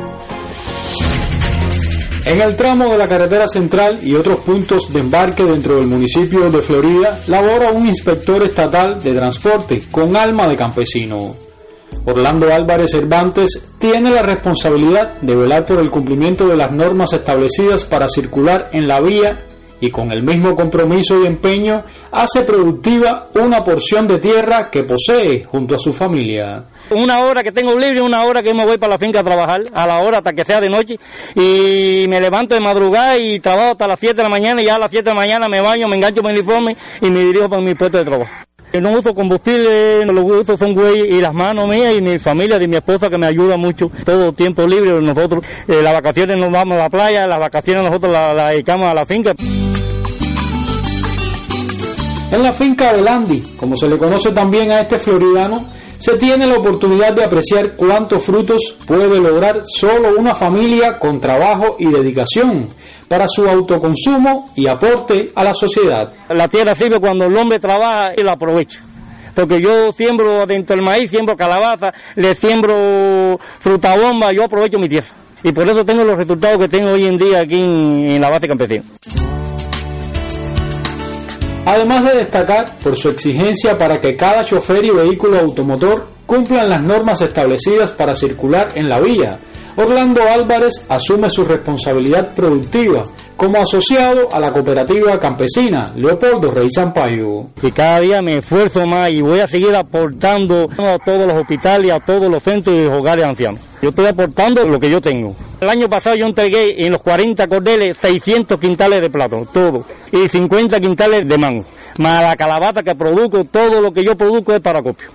En 2.24 2.40
el 2.40 2.54
tramo 2.54 2.90
de 2.90 2.96
la 2.96 3.08
carretera 3.08 3.48
central 3.48 3.98
y 4.02 4.14
otros 4.14 4.40
puntos 4.40 4.92
de 4.92 5.00
embarque 5.00 5.42
dentro 5.42 5.76
del 5.76 5.86
municipio 5.86 6.48
de 6.48 6.60
Florida, 6.60 7.18
labora 7.26 7.72
un 7.72 7.86
inspector 7.86 8.44
estatal 8.44 9.02
de 9.02 9.14
transporte 9.14 9.82
con 9.90 10.16
alma 10.16 10.46
de 10.48 10.56
campesino. 10.56 11.34
Orlando 12.04 12.52
Álvarez 12.52 12.92
Cervantes 12.92 13.68
tiene 13.78 14.12
la 14.12 14.22
responsabilidad 14.22 15.20
de 15.20 15.36
velar 15.36 15.64
por 15.64 15.80
el 15.80 15.90
cumplimiento 15.90 16.46
de 16.46 16.56
las 16.56 16.70
normas 16.70 17.12
establecidas 17.12 17.84
para 17.84 18.06
circular 18.08 18.70
en 18.72 18.86
la 18.86 19.00
vía 19.00 19.46
y 19.82 19.90
con 19.90 20.12
el 20.12 20.22
mismo 20.22 20.54
compromiso 20.54 21.20
y 21.20 21.26
empeño 21.26 21.82
hace 22.12 22.42
productiva 22.42 23.28
una 23.34 23.64
porción 23.64 24.06
de 24.06 24.20
tierra 24.20 24.70
que 24.70 24.84
posee 24.84 25.42
junto 25.42 25.74
a 25.74 25.78
su 25.78 25.92
familia. 25.92 26.64
Una 26.90 27.18
hora 27.24 27.42
que 27.42 27.50
tengo 27.50 27.76
libre, 27.76 28.00
una 28.00 28.22
hora 28.22 28.42
que 28.42 28.54
me 28.54 28.64
voy 28.64 28.78
para 28.78 28.92
la 28.92 28.98
finca 28.98 29.20
a 29.20 29.22
trabajar, 29.24 29.62
a 29.74 29.86
la 29.88 30.04
hora 30.04 30.18
hasta 30.18 30.32
que 30.32 30.44
sea 30.44 30.60
de 30.60 30.70
noche, 30.70 30.94
y 31.34 32.06
me 32.08 32.20
levanto 32.20 32.54
de 32.54 32.60
madrugada 32.60 33.18
y 33.18 33.40
trabajo 33.40 33.72
hasta 33.72 33.88
las 33.88 33.98
7 33.98 34.14
de 34.14 34.22
la 34.22 34.28
mañana, 34.28 34.62
y 34.62 34.66
ya 34.66 34.76
a 34.76 34.78
las 34.78 34.90
7 34.90 35.02
de 35.02 35.14
la 35.14 35.20
mañana 35.20 35.48
me 35.48 35.60
baño, 35.60 35.88
me 35.88 35.96
engancho 35.96 36.22
mi 36.22 36.30
uniforme 36.30 36.76
y 37.00 37.10
me 37.10 37.24
dirijo 37.24 37.48
para 37.48 37.60
mi 37.60 37.74
puesto 37.74 37.98
de 37.98 38.04
trabajo. 38.04 38.30
No 38.80 38.92
uso 38.92 39.12
combustible, 39.12 40.00
no 40.06 40.12
lo 40.14 40.24
uso 40.24 40.56
son 40.56 40.72
güey 40.72 41.14
y 41.14 41.20
las 41.20 41.34
manos 41.34 41.68
mías 41.68 41.94
y 41.94 42.00
mi 42.00 42.18
familia, 42.18 42.58
de 42.58 42.66
mi 42.66 42.76
esposa 42.76 43.08
que 43.08 43.18
me 43.18 43.26
ayuda 43.26 43.58
mucho. 43.58 43.90
Todo 44.04 44.32
tiempo 44.32 44.62
libre, 44.62 44.98
nosotros, 45.02 45.44
eh, 45.68 45.82
las 45.82 45.92
vacaciones 45.92 46.38
nos 46.38 46.50
vamos 46.50 46.76
a 46.78 46.84
la 46.84 46.88
playa, 46.88 47.26
las 47.26 47.38
vacaciones 47.38 47.84
nosotros 47.84 48.10
las 48.12 48.34
la 48.34 48.48
dedicamos 48.48 48.90
a 48.90 48.94
la 48.94 49.04
finca. 49.04 49.32
En 52.32 52.42
la 52.42 52.50
finca 52.50 52.94
de 52.94 53.02
Landy, 53.02 53.42
como 53.58 53.76
se 53.76 53.86
le 53.86 53.98
conoce 53.98 54.32
también 54.32 54.70
a 54.70 54.80
este 54.80 54.96
floridano, 54.96 55.66
se 55.98 56.16
tiene 56.16 56.46
la 56.46 56.54
oportunidad 56.54 57.12
de 57.12 57.22
apreciar 57.22 57.72
cuántos 57.76 58.24
frutos 58.24 58.74
puede 58.86 59.20
lograr 59.20 59.60
solo 59.66 60.14
una 60.18 60.32
familia 60.32 60.98
con 60.98 61.20
trabajo 61.20 61.76
y 61.78 61.90
dedicación 61.90 62.68
para 63.06 63.26
su 63.28 63.42
autoconsumo 63.44 64.50
y 64.56 64.66
aporte 64.66 65.30
a 65.34 65.44
la 65.44 65.52
sociedad. 65.52 66.10
La 66.30 66.48
tierra 66.48 66.74
sirve 66.74 66.98
cuando 67.00 67.26
el 67.26 67.36
hombre 67.36 67.58
trabaja 67.58 68.12
y 68.16 68.22
la 68.22 68.32
aprovecha. 68.32 68.80
Porque 69.34 69.60
yo 69.60 69.92
siembro 69.92 70.46
dentro 70.46 70.74
del 70.74 70.82
maíz, 70.82 71.10
siembro 71.10 71.36
calabaza, 71.36 71.92
le 72.16 72.34
siembro 72.34 73.38
fruta 73.58 73.94
bomba, 73.94 74.32
yo 74.32 74.44
aprovecho 74.44 74.78
mi 74.78 74.88
tierra. 74.88 75.08
Y 75.42 75.52
por 75.52 75.68
eso 75.68 75.84
tengo 75.84 76.02
los 76.02 76.16
resultados 76.16 76.56
que 76.62 76.68
tengo 76.68 76.92
hoy 76.92 77.04
en 77.04 77.18
día 77.18 77.40
aquí 77.40 77.58
en, 77.58 78.06
en 78.12 78.20
la 78.22 78.30
base 78.30 78.48
campesina. 78.48 78.84
Además 81.64 82.04
de 82.04 82.18
destacar 82.18 82.78
por 82.80 82.96
su 82.96 83.08
exigencia 83.08 83.76
para 83.78 84.00
que 84.00 84.16
cada 84.16 84.44
chofer 84.44 84.84
y 84.84 84.90
vehículo 84.90 85.38
automotor 85.38 86.08
cumplan 86.32 86.70
las 86.70 86.82
normas 86.82 87.20
establecidas 87.20 87.92
para 87.92 88.14
circular 88.14 88.68
en 88.74 88.88
la 88.88 88.98
vía, 89.00 89.38
Orlando 89.76 90.22
Álvarez 90.22 90.86
asume 90.88 91.28
su 91.28 91.44
responsabilidad 91.44 92.34
productiva 92.34 93.02
como 93.36 93.58
asociado 93.60 94.32
a 94.32 94.40
la 94.40 94.50
cooperativa 94.50 95.18
campesina 95.18 95.92
Leopoldo 95.94 96.50
Rey 96.50 96.70
Sampaio. 96.70 97.50
Y 97.62 97.70
cada 97.70 98.00
día 98.00 98.22
me 98.22 98.38
esfuerzo 98.38 98.86
más 98.86 99.10
y 99.10 99.20
voy 99.20 99.40
a 99.40 99.46
seguir 99.46 99.74
aportando 99.74 100.68
a 100.78 100.98
todos 101.04 101.26
los 101.26 101.38
hospitales, 101.38 101.92
a 101.92 102.00
todos 102.00 102.30
los 102.30 102.42
centros 102.42 102.76
y 102.78 102.86
hogares 102.86 103.26
ancianos. 103.28 103.60
Yo 103.82 103.90
estoy 103.90 104.06
aportando 104.06 104.64
lo 104.64 104.80
que 104.80 104.90
yo 104.90 105.02
tengo. 105.02 105.34
El 105.60 105.68
año 105.68 105.86
pasado 105.86 106.16
yo 106.16 106.24
entregué 106.24 106.86
en 106.86 106.92
los 106.92 107.02
40 107.02 107.46
cordeles 107.46 107.98
600 107.98 108.58
quintales 108.58 109.00
de 109.02 109.10
plátano, 109.10 109.44
todo, 109.52 109.84
y 110.10 110.28
50 110.28 110.80
quintales 110.80 111.28
de 111.28 111.36
mango. 111.36 111.64
Más 111.98 112.22
la 112.22 112.36
calabaza 112.36 112.82
que 112.82 112.94
produzco, 112.94 113.44
todo 113.44 113.82
lo 113.82 113.92
que 113.92 114.02
yo 114.02 114.16
produzco 114.16 114.54
es 114.54 114.62
para 114.62 114.82
copio. 114.82 115.08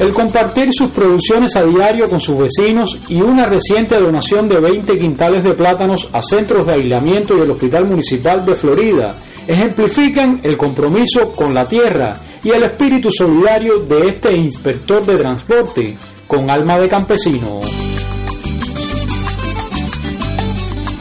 El 0.00 0.14
compartir 0.14 0.72
sus 0.72 0.88
producciones 0.92 1.54
a 1.56 1.62
diario 1.62 2.08
con 2.08 2.20
sus 2.20 2.38
vecinos 2.38 2.98
y 3.10 3.20
una 3.20 3.44
reciente 3.44 4.00
donación 4.00 4.48
de 4.48 4.58
20 4.58 4.96
quintales 4.96 5.44
de 5.44 5.52
plátanos 5.52 6.08
a 6.14 6.22
centros 6.22 6.64
de 6.64 6.72
aislamiento 6.72 7.36
y 7.36 7.42
Hospital 7.42 7.84
Municipal 7.86 8.42
de 8.46 8.54
Florida 8.54 9.14
ejemplifican 9.46 10.40
el 10.42 10.56
compromiso 10.56 11.32
con 11.36 11.52
la 11.52 11.66
tierra 11.66 12.16
y 12.42 12.48
el 12.48 12.62
espíritu 12.62 13.10
solidario 13.10 13.80
de 13.80 14.08
este 14.08 14.32
inspector 14.32 15.04
de 15.04 15.18
transporte 15.18 15.96
con 16.26 16.48
alma 16.48 16.78
de 16.78 16.88
campesino. 16.88 17.60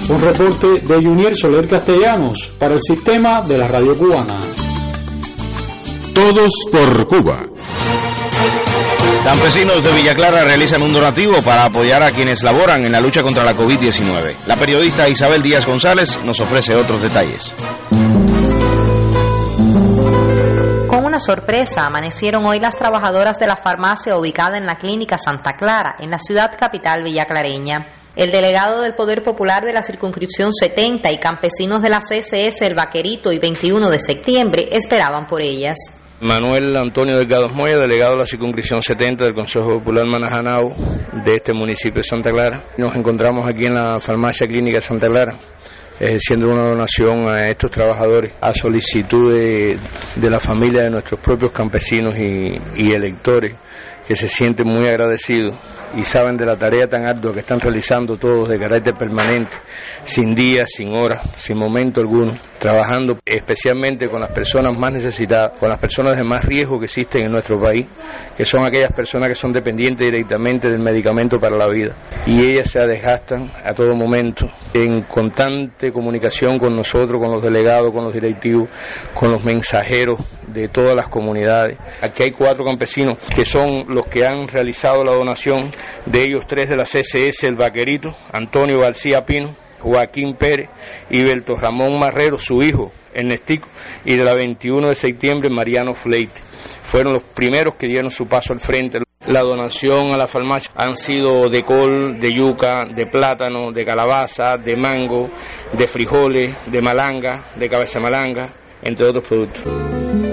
Un 0.10 0.22
reporte 0.22 0.68
de 0.82 0.96
Junior 0.96 1.34
Soler 1.34 1.70
Castellanos 1.70 2.52
para 2.60 2.74
el 2.74 2.82
sistema 2.82 3.44
de 3.44 3.60
la 3.60 3.68
radio 3.68 3.98
cubana. 3.98 4.36
Todos 6.14 6.52
por 6.70 7.08
Cuba. 7.08 7.49
Campesinos 9.30 9.84
de 9.84 9.94
Villa 9.94 10.16
Clara 10.16 10.44
realizan 10.44 10.82
un 10.82 10.92
donativo 10.92 11.40
para 11.44 11.66
apoyar 11.66 12.02
a 12.02 12.10
quienes 12.10 12.42
laboran 12.42 12.84
en 12.84 12.92
la 12.92 13.00
lucha 13.00 13.22
contra 13.22 13.44
la 13.44 13.54
COVID-19. 13.54 14.34
La 14.48 14.56
periodista 14.56 15.08
Isabel 15.08 15.44
Díaz 15.44 15.68
González 15.68 16.18
nos 16.26 16.40
ofrece 16.40 16.76
otros 16.76 17.04
detalles. 17.04 17.54
Con 20.88 21.06
una 21.06 21.20
sorpresa 21.20 21.86
amanecieron 21.86 22.44
hoy 22.48 22.60
las 22.60 22.76
trabajadoras 22.76 23.38
de 23.38 23.46
la 23.46 23.56
farmacia 23.56 24.18
ubicada 24.18 24.58
en 24.58 24.66
la 24.66 24.78
clínica 24.78 25.20
Santa 25.20 25.54
Clara, 25.54 25.96
en 26.00 26.10
la 26.10 26.18
ciudad 26.18 26.58
capital 26.58 27.04
villaclareña. 27.04 27.86
El 28.16 28.32
delegado 28.32 28.82
del 28.82 28.96
Poder 28.96 29.22
Popular 29.22 29.64
de 29.64 29.74
la 29.74 29.84
Circunscripción 29.84 30.52
70 30.52 31.12
y 31.12 31.20
campesinos 31.20 31.84
de 31.84 31.90
la 31.90 32.00
CSS 32.00 32.64
El 32.64 32.74
Vaquerito 32.74 33.32
y 33.32 33.38
21 33.38 33.92
de 33.92 34.00
septiembre 34.00 34.70
esperaban 34.72 35.28
por 35.28 35.44
ellas. 35.44 35.78
Manuel 36.22 36.76
Antonio 36.76 37.18
Delgado 37.18 37.48
Moya, 37.48 37.78
delegado 37.78 38.14
de 38.14 38.20
la 38.20 38.26
circunscripción 38.26 38.82
70 38.82 39.24
del 39.24 39.34
Consejo 39.34 39.78
Popular 39.78 40.06
Manajanao 40.06 40.76
de 41.24 41.36
este 41.36 41.54
municipio 41.54 42.02
de 42.02 42.04
Santa 42.04 42.30
Clara. 42.30 42.64
Nos 42.78 42.94
encontramos 42.96 43.50
aquí 43.50 43.66
en 43.66 43.76
la 43.76 44.00
farmacia 44.00 44.46
clínica 44.46 44.82
Santa 44.82 45.08
Clara 45.08 45.36
ejerciendo 46.00 46.50
una 46.50 46.64
donación 46.64 47.28
a 47.28 47.48
estos 47.50 47.72
trabajadores 47.72 48.34
a 48.42 48.54
solicitud 48.54 49.34
de, 49.34 49.78
la 50.30 50.40
familia 50.40 50.84
de 50.84 50.90
nuestros 50.90 51.20
propios 51.20 51.52
campesinos 51.52 52.14
y 52.18 52.92
electores 52.92 53.56
que 54.10 54.16
se 54.16 54.28
sienten 54.28 54.66
muy 54.66 54.88
agradecidos 54.88 55.54
y 55.96 56.04
saben 56.04 56.36
de 56.36 56.44
la 56.44 56.58
tarea 56.58 56.88
tan 56.88 57.06
ardua 57.06 57.32
que 57.32 57.42
están 57.42 57.60
realizando 57.60 58.18
todos 58.18 58.50
de 58.50 58.58
carácter 58.58 58.96
permanente, 58.96 59.56
sin 60.04 60.34
días, 60.34 60.72
sin 60.76 60.96
horas, 60.96 61.30
sin 61.38 61.56
momento 61.56 62.02
alguno, 62.02 62.36
trabajando 62.58 63.20
especialmente 63.24 64.10
con 64.10 64.20
las 64.20 64.32
personas 64.32 64.76
más 64.76 64.94
necesitadas, 64.94 65.60
con 65.60 65.70
las 65.70 65.78
personas 65.78 66.18
de 66.18 66.24
más 66.24 66.44
riesgo 66.44 66.80
que 66.80 66.86
existen 66.86 67.26
en 67.28 67.32
nuestro 67.32 67.62
país, 67.62 67.86
que 68.36 68.46
son 68.46 68.66
aquellas 68.66 68.92
personas 68.94 69.30
que 69.30 69.36
son 69.36 69.54
dependientes 69.54 70.08
directamente 70.08 70.72
del 70.72 70.80
medicamento 70.80 71.38
para 71.40 71.56
la 71.56 71.70
vida. 71.70 71.96
Y 72.26 72.42
ellas 72.42 72.72
se 72.72 72.80
desgastan 72.88 73.52
a 73.64 73.76
todo 73.76 73.96
momento 73.96 74.50
en 74.74 75.04
constante 75.04 75.92
comunicación 75.92 76.58
con 76.58 76.76
nosotros, 76.76 77.22
con 77.22 77.32
los 77.32 77.44
delegados, 77.44 77.92
con 77.92 78.06
los 78.06 78.14
directivos, 78.14 78.70
con 79.14 79.30
los 79.30 79.44
mensajeros 79.44 80.20
de 80.48 80.68
todas 80.68 80.96
las 80.96 81.08
comunidades. 81.08 81.78
Aquí 82.02 82.24
hay 82.24 82.32
cuatro 82.32 82.66
campesinos 82.66 83.18
que 83.36 83.46
son 83.46 83.86
los 83.88 83.99
que 84.04 84.26
han 84.26 84.48
realizado 84.48 85.04
la 85.04 85.14
donación, 85.14 85.72
de 86.06 86.22
ellos 86.22 86.46
tres 86.48 86.70
de 86.70 86.76
la 86.76 86.84
CSS, 86.84 87.44
el 87.44 87.56
Vaquerito, 87.56 88.14
Antonio 88.32 88.80
García 88.80 89.26
Pino, 89.26 89.56
Joaquín 89.80 90.36
Pérez 90.36 90.70
y 91.10 91.24
Belto 91.24 91.56
Ramón 91.56 92.00
Marrero, 92.00 92.38
su 92.38 92.62
hijo, 92.62 92.92
Ernestico, 93.14 93.68
y 94.06 94.16
de 94.16 94.24
la 94.24 94.36
21 94.36 94.88
de 94.88 94.96
septiembre, 94.96 95.50
Mariano 95.50 95.94
Fleite. 95.94 96.40
Fueron 96.84 97.14
los 97.14 97.24
primeros 97.24 97.76
que 97.76 97.88
dieron 97.88 98.12
su 98.12 98.28
paso 98.28 98.54
al 98.54 98.60
frente. 98.60 99.00
La 99.28 99.42
donación 99.42 100.12
a 100.12 100.18
la 100.18 100.28
farmacia 100.28 100.72
han 100.76 100.98
sido 100.98 101.50
de 101.50 101.64
col, 101.64 102.20
de 102.20 102.34
yuca, 102.34 102.86
de 102.86 103.06
plátano, 103.06 103.72
de 103.72 103.86
calabaza, 103.86 104.56
de 104.58 104.76
mango, 104.76 105.30
de 105.74 105.88
frijoles, 105.88 106.56
de 106.66 106.82
malanga, 106.82 107.44
de 107.56 107.70
cabeza 107.70 108.00
malanga, 108.00 108.54
entre 108.82 109.08
otros 109.08 109.28
productos. 109.28 110.29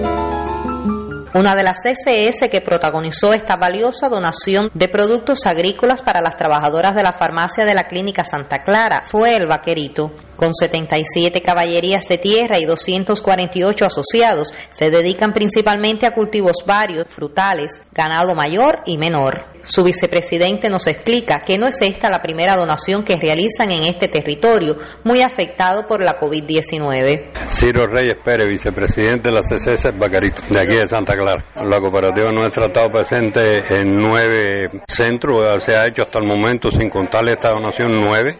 Una 1.36 1.54
de 1.54 1.62
las 1.62 1.82
CCS 1.82 2.48
que 2.50 2.62
protagonizó 2.62 3.34
esta 3.34 3.56
valiosa 3.56 4.08
donación 4.08 4.70
de 4.72 4.88
productos 4.88 5.44
agrícolas 5.44 6.00
para 6.00 6.22
las 6.22 6.34
trabajadoras 6.34 6.94
de 6.94 7.02
la 7.02 7.12
farmacia 7.12 7.66
de 7.66 7.74
la 7.74 7.88
Clínica 7.88 8.24
Santa 8.24 8.62
Clara 8.62 9.02
fue 9.02 9.36
el 9.36 9.46
Vaquerito. 9.46 10.12
Con 10.36 10.54
77 10.54 11.42
caballerías 11.42 12.08
de 12.08 12.16
tierra 12.16 12.58
y 12.58 12.64
248 12.64 13.84
asociados, 13.84 14.54
se 14.70 14.90
dedican 14.90 15.34
principalmente 15.34 16.06
a 16.06 16.14
cultivos 16.14 16.56
varios, 16.64 17.06
frutales, 17.06 17.82
ganado 17.92 18.34
mayor 18.34 18.80
y 18.86 18.96
menor. 18.96 19.44
Su 19.62 19.82
vicepresidente 19.82 20.70
nos 20.70 20.86
explica 20.86 21.42
que 21.44 21.58
no 21.58 21.66
es 21.66 21.80
esta 21.82 22.08
la 22.08 22.22
primera 22.22 22.56
donación 22.56 23.02
que 23.02 23.16
realizan 23.16 23.70
en 23.72 23.84
este 23.84 24.08
territorio, 24.08 24.76
muy 25.04 25.22
afectado 25.22 25.86
por 25.86 26.02
la 26.02 26.18
COVID-19. 26.18 27.30
Ciro 27.48 27.86
Reyes 27.86 28.16
Pérez, 28.22 28.48
vicepresidente 28.48 29.30
de 29.30 29.34
la 29.34 29.42
CCS 29.42 29.98
Vaquerito, 29.98 30.42
de 30.48 30.60
aquí 30.60 30.76
de 30.76 30.86
Santa 30.86 31.14
Clara. 31.14 31.25
La 31.34 31.80
cooperativa 31.80 32.30
nuestra 32.30 32.64
ha 32.64 32.66
estado 32.68 32.90
presente 32.90 33.80
en 33.80 33.96
nueve 33.96 34.82
centros, 34.86 35.62
se 35.62 35.74
ha 35.74 35.86
hecho 35.86 36.02
hasta 36.02 36.18
el 36.18 36.26
momento, 36.26 36.70
sin 36.70 36.88
contar 36.88 37.28
esta 37.28 37.50
donación, 37.50 38.00
nueve 38.00 38.36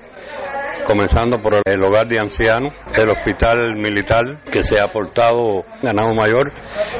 comenzando 0.86 1.40
por 1.40 1.60
el 1.64 1.84
hogar 1.84 2.06
de 2.06 2.20
ancianos, 2.20 2.72
el 2.94 3.10
hospital 3.10 3.74
militar 3.76 4.40
que 4.50 4.62
se 4.62 4.78
ha 4.78 4.84
aportado 4.84 5.64
ganado 5.82 6.14
mayor, 6.14 6.52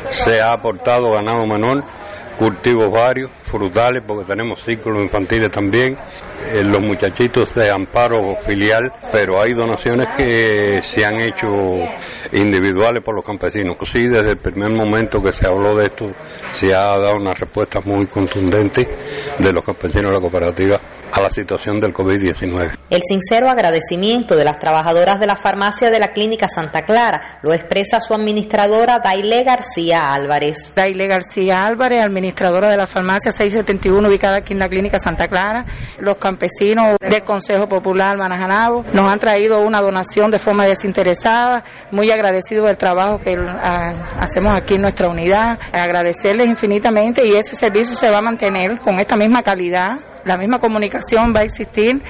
se 0.09 0.41
ha 0.41 0.53
aportado 0.53 1.13
ganado 1.13 1.47
menor, 1.47 1.85
cultivos 2.37 2.91
varios, 2.91 3.31
frutales, 3.57 4.03
porque 4.07 4.25
tenemos 4.25 4.63
círculos 4.63 5.03
infantiles 5.03 5.51
también, 5.51 5.97
eh, 6.53 6.63
los 6.63 6.81
muchachitos 6.81 7.55
de 7.55 7.71
amparo 7.71 8.35
filial, 8.37 8.93
pero 9.11 9.41
hay 9.41 9.55
donaciones 9.55 10.09
que 10.17 10.81
se 10.83 11.05
han 11.05 11.21
hecho 11.21 11.47
individuales 12.33 13.03
por 13.03 13.15
los 13.15 13.25
campesinos. 13.25 13.77
Sí, 13.85 14.09
desde 14.09 14.33
el 14.33 14.39
primer 14.39 14.71
momento 14.71 15.21
que 15.21 15.33
se 15.33 15.47
habló 15.47 15.75
de 15.77 15.87
esto, 15.87 16.07
se 16.53 16.75
ha 16.75 16.99
dado 16.99 17.17
una 17.17 17.33
respuesta 17.33 17.81
muy 17.81 18.07
contundente 18.07 18.89
de 19.39 19.53
los 19.53 19.65
campesinos 19.65 20.11
de 20.11 20.15
la 20.15 20.21
cooperativa 20.21 20.81
a 21.13 21.21
la 21.21 21.31
situación 21.31 21.81
del 21.81 21.93
COVID-19. 21.93 22.77
El 22.91 23.01
sincero 23.03 23.49
agradecimiento 23.49 24.37
de 24.37 24.45
las 24.45 24.59
trabajadoras 24.59 25.19
de 25.19 25.27
la 25.27 25.37
farmacia 25.37 25.91
de 25.91 25.99
la 25.99 26.13
Clínica 26.13 26.49
Santa 26.49 26.83
Clara 26.83 27.39
lo 27.43 27.55
expresa 27.55 28.01
su 28.01 28.15
administradora 28.15 28.99
Daile 28.99 29.43
García 29.43 30.13
Álvarez. 30.13 30.73
Daile 30.75 31.07
García 31.07 31.65
Álvarez, 31.65 32.05
administradora 32.05 32.71
de 32.71 32.77
la 32.77 32.87
farmacia 32.87 33.33
671 33.51 34.09
ubicada 34.09 34.39
aquí 34.39 34.53
en 34.53 34.59
la 34.59 34.69
Clínica 34.69 34.99
Santa 34.99 35.29
Clara. 35.29 35.65
Los 35.99 36.17
campesinos 36.17 36.97
del 37.01 37.23
Consejo 37.23 37.69
Popular 37.69 38.17
Manajanabo 38.17 38.85
nos 38.93 39.11
han 39.11 39.19
traído 39.19 39.61
una 39.61 39.81
donación 39.81 40.31
de 40.31 40.39
forma 40.39 40.67
desinteresada, 40.67 41.65
muy 41.91 42.11
agradecidos 42.11 42.67
del 42.67 42.77
trabajo 42.77 43.19
que 43.19 43.37
hacemos 44.19 44.55
aquí 44.55 44.75
en 44.75 44.83
nuestra 44.83 45.09
unidad, 45.09 45.59
agradecerles 45.73 46.49
infinitamente 46.49 47.27
y 47.27 47.35
ese 47.35 47.57
servicio 47.57 47.97
se 47.97 48.11
va 48.11 48.19
a 48.19 48.23
mantener 48.23 48.81
con 48.81 48.99
esta 48.99 49.17
misma 49.17 49.43
calidad 49.43 49.99
la 50.27 50.37
misma 50.37 50.59
comunicación 50.59 51.33
va 51.35 51.41
a 51.41 51.45
existir 51.45 52.03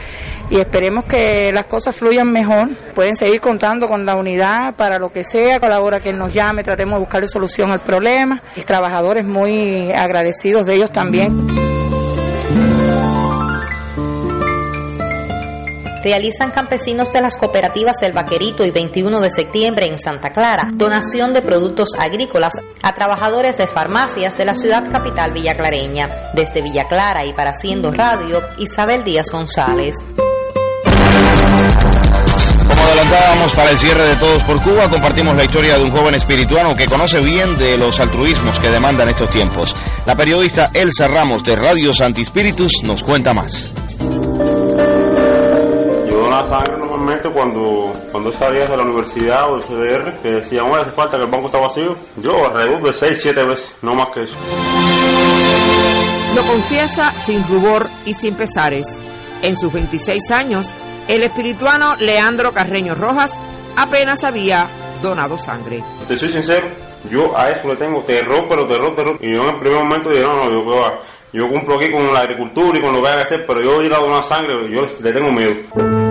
y 0.51 0.59
esperemos 0.59 1.05
que 1.05 1.53
las 1.53 1.67
cosas 1.67 1.95
fluyan 1.95 2.33
mejor. 2.33 2.69
Pueden 2.95 3.15
seguir 3.15 3.41
contando 3.41 3.87
con 3.87 4.07
la 4.07 4.17
unidad 4.17 4.75
para 4.75 4.99
lo 4.99 5.11
que 5.11 5.23
sea, 5.23 5.57
a 5.57 5.69
la 5.69 5.81
hora 5.81 6.01
que 6.01 6.13
nos 6.13 6.33
llame, 6.33 6.63
tratemos 6.63 6.95
de 6.95 7.01
buscarle 7.01 7.29
solución 7.29 7.71
al 7.71 7.81
problema. 7.81 8.43
Los 8.57 8.67
trabajadores 8.67 9.27
muy 9.27 9.93
agradecidos 9.93 10.67
de 10.67 10.77
ellos 10.77 10.91
también. 10.91 11.66
Realizan 16.07 16.53
campesinos 16.53 17.11
de 17.11 17.21
las 17.21 17.37
cooperativas 17.37 18.01
El 18.03 18.13
Vaquerito 18.13 18.65
y 18.65 18.71
21 18.71 19.19
de 19.19 19.29
septiembre 19.29 19.87
en 19.87 19.99
Santa 19.99 20.31
Clara 20.31 20.69
donación 20.73 21.35
de 21.35 21.43
productos 21.43 21.89
agrícolas 21.99 22.53
a 22.85 22.95
trabajadores 22.95 23.57
de 23.57 23.67
farmacias 23.67 24.39
de 24.39 24.45
la 24.45 24.55
ciudad 24.55 24.89
capital 24.93 25.33
villaclareña. 25.33 26.31
Desde 26.33 26.63
Villa 26.63 26.87
Clara 26.87 27.27
y 27.27 27.33
para 27.33 27.51
Haciendo 27.51 27.91
Radio, 27.91 28.41
Isabel 28.57 29.03
Díaz 29.03 29.31
González. 29.33 29.97
Como 32.69 32.83
adelantábamos 32.83 33.53
para 33.57 33.71
el 33.73 33.79
cierre 33.79 34.05
de 34.05 34.17
Todos 34.17 34.43
por 34.45 34.63
Cuba, 34.63 34.89
compartimos 34.89 35.35
la 35.35 35.43
historia 35.43 35.77
de 35.77 35.83
un 35.83 35.91
joven 35.91 36.15
espirituano 36.15 36.77
que 36.77 36.87
conoce 36.87 37.21
bien 37.21 37.57
de 37.57 37.77
los 37.79 37.99
altruismos 37.99 38.61
que 38.61 38.69
demandan 38.69 39.09
estos 39.09 39.33
tiempos. 39.33 39.75
La 40.07 40.15
periodista 40.15 40.71
Elsa 40.73 41.09
Ramos 41.09 41.43
de 41.43 41.57
Radio 41.57 41.93
Santi 41.93 42.25
Spiritus 42.25 42.71
nos 42.85 43.03
cuenta 43.03 43.35
más 43.35 43.73
sangre 46.47 46.79
normalmente 46.79 47.29
cuando, 47.31 47.93
cuando 48.13 48.33
salías 48.33 48.71
de 48.71 48.77
la 48.77 48.83
universidad 48.85 49.53
o 49.53 49.57
del 49.57 49.65
CDR, 49.65 50.13
que 50.23 50.31
decían, 50.33 50.69
bueno, 50.69 50.83
hace 50.83 50.93
falta 50.93 51.17
que 51.17 51.25
el 51.25 51.31
banco 51.31 51.47
está 51.47 51.59
vacío. 51.59 51.97
Yo 52.17 52.33
alrededor 52.33 52.83
de 52.83 52.95
6, 52.95 53.19
7 53.21 53.45
veces, 53.45 53.77
no 53.83 53.95
más 53.95 54.09
que 54.15 54.23
eso. 54.23 54.37
Lo 56.35 56.47
confiesa 56.47 57.13
sin 57.13 57.45
rubor 57.45 57.89
y 58.05 58.15
sin 58.15 58.35
pesares. 58.35 59.01
En 59.43 59.57
sus 59.57 59.73
26 59.73 60.31
años, 60.31 60.73
el 61.09 61.23
espirituano 61.23 61.97
Leandro 61.97 62.53
Carreño 62.53 62.95
Rojas 62.95 63.41
apenas 63.77 64.25
había 64.25 64.69
donado 65.03 65.37
sangre. 65.37 65.85
Te 66.09 66.17
soy 66.17 66.31
sincero, 66.31 66.69
yo 67.11 67.37
a 67.37 67.49
eso 67.49 67.69
le 67.69 67.77
tengo 67.77 68.03
terror, 68.03 68.47
pero 68.49 68.67
terror, 68.67 68.95
terror. 68.95 69.19
Y 69.21 69.33
yo 69.33 69.43
en 69.43 69.55
el 69.55 69.61
primer 69.61 69.83
momento 69.83 70.11
dije, 70.11 70.23
no, 70.23 70.33
no, 70.33 70.51
yo, 70.51 71.01
yo 71.33 71.49
cumplo 71.49 71.77
aquí 71.77 71.91
con 71.91 72.13
la 72.13 72.21
agricultura 72.21 72.79
y 72.79 72.83
con 72.83 72.95
lo 72.95 73.03
que 73.03 73.09
hay 73.09 73.17
que 73.17 73.23
hacer, 73.23 73.47
pero 73.47 73.63
yo 73.63 73.83
ir 73.83 73.93
a 73.93 73.99
donar 73.99 74.23
sangre, 74.23 74.71
yo 74.71 74.81
le 75.03 75.13
tengo 75.13 75.31
miedo. 75.31 76.06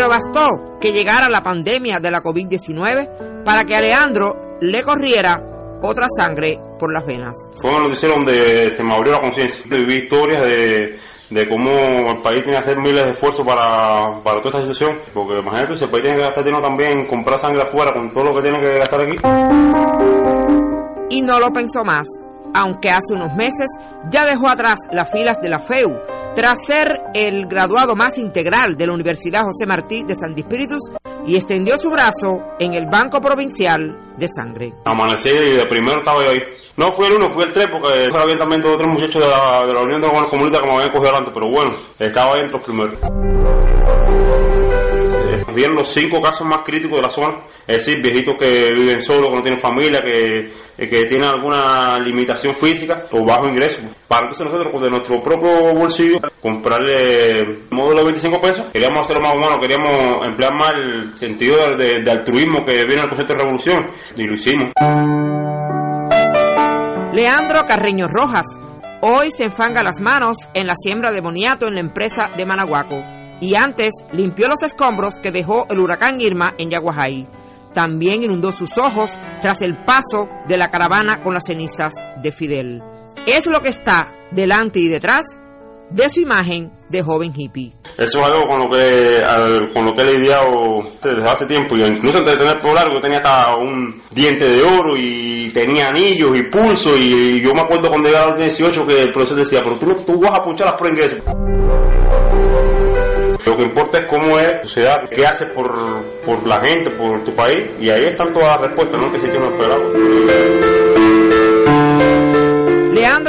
Pero 0.00 0.08
bastó 0.08 0.78
que 0.80 0.92
llegara 0.92 1.28
la 1.28 1.42
pandemia 1.42 2.00
de 2.00 2.10
la 2.10 2.22
COVID-19 2.22 3.44
para 3.44 3.64
que 3.64 3.76
a 3.76 3.82
Leandro 3.82 4.56
le 4.62 4.82
corriera 4.82 5.36
otra 5.82 6.06
sangre 6.16 6.58
por 6.78 6.90
las 6.90 7.04
venas. 7.04 7.36
Fue 7.60 7.68
una 7.68 7.80
noticia 7.80 8.08
donde 8.08 8.70
se 8.70 8.82
me 8.82 8.94
abrió 8.94 9.12
la 9.12 9.20
conciencia. 9.20 9.62
Viví 9.68 9.96
historias 9.96 10.40
de, 10.40 10.98
de 11.28 11.48
cómo 11.50 11.70
el 11.70 12.22
país 12.22 12.42
tiene 12.42 12.52
que 12.52 12.64
hacer 12.64 12.78
miles 12.78 13.04
de 13.04 13.10
esfuerzos 13.10 13.46
para, 13.46 14.22
para 14.24 14.40
toda 14.40 14.58
esta 14.58 14.62
situación. 14.62 15.02
Porque 15.12 15.38
imagínate, 15.38 15.76
si 15.76 15.84
el 15.84 15.90
país 15.90 16.02
tiene 16.02 16.16
que 16.16 16.24
gastar 16.24 16.44
dinero 16.44 16.62
también 16.62 17.06
comprar 17.06 17.38
sangre 17.38 17.62
afuera 17.62 17.92
con 17.92 18.10
todo 18.10 18.24
lo 18.24 18.34
que 18.36 18.40
tiene 18.40 18.58
que 18.58 18.78
gastar 18.78 19.02
aquí. 19.02 19.18
Y 21.10 21.20
no 21.20 21.38
lo 21.38 21.52
pensó 21.52 21.84
más, 21.84 22.08
aunque 22.54 22.90
hace 22.90 23.14
unos 23.14 23.34
meses 23.34 23.68
ya 24.10 24.24
dejó 24.24 24.48
atrás 24.48 24.78
las 24.92 25.10
filas 25.10 25.40
de 25.40 25.48
la 25.48 25.60
FEU 25.60 25.98
tras 26.34 26.64
ser 26.64 27.00
el 27.14 27.46
graduado 27.46 27.96
más 27.96 28.18
integral 28.18 28.76
de 28.76 28.86
la 28.86 28.92
Universidad 28.92 29.42
José 29.42 29.66
Martí 29.66 30.04
de 30.04 30.14
San 30.14 30.34
Espíritus 30.36 30.90
y 31.26 31.36
extendió 31.36 31.76
su 31.76 31.90
brazo 31.90 32.54
en 32.58 32.74
el 32.74 32.86
Banco 32.86 33.20
Provincial 33.20 33.98
de 34.16 34.28
Sangre. 34.28 34.72
Amanecí 34.84 35.28
y 35.28 35.56
de 35.56 35.66
primero 35.66 35.98
estaba 35.98 36.22
yo 36.24 36.30
ahí. 36.30 36.40
No 36.76 36.92
fui 36.92 37.06
el 37.06 37.14
uno, 37.14 37.28
fui 37.28 37.44
el 37.44 37.52
tres, 37.52 37.68
porque 37.70 37.88
había 38.16 38.38
también 38.38 38.62
dos 38.62 38.74
otros 38.74 38.90
muchachos 38.90 39.22
de 39.22 39.28
la, 39.28 39.66
la 39.66 39.82
Unión 39.82 40.00
de 40.00 40.08
Jóvenes 40.08 40.30
Comunistas 40.30 40.60
que 40.62 40.66
me 40.66 40.74
habían 40.74 40.92
cogido 40.92 41.16
antes, 41.16 41.34
pero 41.34 41.48
bueno, 41.50 41.74
estaba 41.98 42.34
ahí 42.34 42.42
entre 42.42 42.56
los 42.56 42.64
primeros 42.64 43.59
vieron 45.54 45.76
los 45.76 45.88
cinco 45.88 46.20
casos 46.20 46.46
más 46.46 46.62
críticos 46.62 46.98
de 46.98 47.02
la 47.02 47.10
zona, 47.10 47.38
es 47.66 47.84
decir, 47.84 48.02
viejitos 48.02 48.34
que 48.38 48.72
viven 48.72 49.00
solos, 49.00 49.28
que 49.28 49.36
no 49.36 49.42
tienen 49.42 49.60
familia, 49.60 50.00
que, 50.02 50.50
que 50.76 51.04
tienen 51.06 51.28
alguna 51.28 51.98
limitación 51.98 52.54
física 52.54 53.04
o 53.12 53.24
bajo 53.24 53.48
ingreso. 53.48 53.80
Para 54.08 54.22
entonces 54.22 54.46
nosotros, 54.46 54.68
pues, 54.72 54.82
de 54.82 54.90
nuestro 54.90 55.22
propio 55.22 55.74
bolsillo, 55.74 56.18
comprarle 56.40 57.58
módulo 57.70 57.98
de 57.98 58.04
25 58.04 58.40
pesos, 58.40 58.66
queríamos 58.72 59.00
hacerlo 59.02 59.22
más 59.22 59.34
humano, 59.36 59.60
queríamos 59.60 60.26
emplear 60.26 60.52
más 60.54 60.70
el 60.76 61.16
sentido 61.16 61.76
de, 61.76 62.10
altruismo 62.10 62.64
que 62.64 62.84
viene 62.84 63.02
al 63.02 63.08
concepto 63.08 63.34
de 63.34 63.38
revolución, 63.38 63.86
y 64.16 64.24
lo 64.24 64.34
hicimos. 64.34 64.72
Leandro 67.12 67.66
Carreño 67.66 68.08
Rojas, 68.08 68.46
hoy 69.00 69.30
se 69.30 69.44
enfanga 69.44 69.82
las 69.82 70.00
manos 70.00 70.36
en 70.54 70.66
la 70.66 70.74
siembra 70.76 71.10
de 71.10 71.20
boniato 71.20 71.66
en 71.66 71.74
la 71.74 71.80
empresa 71.80 72.30
de 72.36 72.46
Manahuaco 72.46 73.19
y 73.40 73.54
antes 73.54 73.94
limpió 74.12 74.48
los 74.48 74.62
escombros 74.62 75.16
que 75.16 75.32
dejó 75.32 75.66
el 75.70 75.80
huracán 75.80 76.20
Irma 76.20 76.54
en 76.58 76.70
Yaguajay. 76.70 77.28
También 77.74 78.22
inundó 78.22 78.52
sus 78.52 78.78
ojos 78.78 79.10
tras 79.40 79.62
el 79.62 79.84
paso 79.84 80.28
de 80.46 80.56
la 80.56 80.70
caravana 80.70 81.20
con 81.22 81.34
las 81.34 81.44
cenizas 81.46 81.94
de 82.22 82.32
Fidel. 82.32 82.82
Es 83.26 83.46
lo 83.46 83.60
que 83.62 83.68
está 83.68 84.08
delante 84.32 84.80
y 84.80 84.88
detrás 84.88 85.40
de 85.90 86.08
su 86.08 86.20
imagen 86.20 86.72
de 86.88 87.02
joven 87.02 87.32
hippie. 87.36 87.72
Eso 87.98 88.20
es 88.20 88.26
algo 88.26 88.46
con 88.48 88.58
lo 88.58 88.70
que, 88.70 89.72
con 89.72 89.84
lo 89.84 89.92
que 89.92 90.02
he 90.02 90.18
lidiado 90.18 90.84
desde 91.02 91.28
hace 91.28 91.46
tiempo. 91.46 91.76
Yo 91.76 91.86
incluso 91.86 92.18
antes 92.18 92.34
de 92.34 92.38
tener 92.38 92.60
por 92.60 92.74
largo 92.74 93.00
tenía 93.00 93.18
hasta 93.18 93.56
un 93.56 94.02
diente 94.10 94.46
de 94.46 94.62
oro 94.62 94.96
y 94.96 95.50
tenía 95.52 95.88
anillos 95.88 96.36
y 96.38 96.42
pulso. 96.44 96.96
Y, 96.96 97.40
yo 97.40 97.52
me 97.52 97.62
acuerdo 97.62 97.88
cuando 97.88 98.08
llegaba 98.08 98.26
a 98.26 98.30
los 98.30 98.38
18 98.38 98.86
que 98.86 99.02
el 99.02 99.12
profesor 99.12 99.36
decía, 99.36 99.60
pero 99.62 99.78
tú, 99.78 99.94
tú 100.06 100.20
vas 100.20 100.38
a 100.38 100.42
punchar 100.42 100.68
las 100.68 100.90
ingreso. 100.90 101.16
Lo 103.46 103.56
que 103.56 103.62
importa 103.62 103.98
es 103.98 104.06
cómo 104.08 104.38
es 104.38 104.52
la 104.52 104.62
sociedad, 104.64 105.08
qué 105.08 105.26
haces 105.26 105.48
por, 105.50 105.70
por 106.24 106.46
la 106.46 106.60
gente, 106.64 106.90
por 106.90 107.22
tu 107.24 107.34
país, 107.34 107.70
y 107.80 107.90
ahí 107.90 108.04
están 108.04 108.32
todas 108.32 108.60
las 108.60 108.68
respuestas, 108.68 109.00
¿no? 109.00 109.10
Que 109.10 109.20
si 109.20 109.38
no 109.38 109.52
esperamos. 109.52 109.92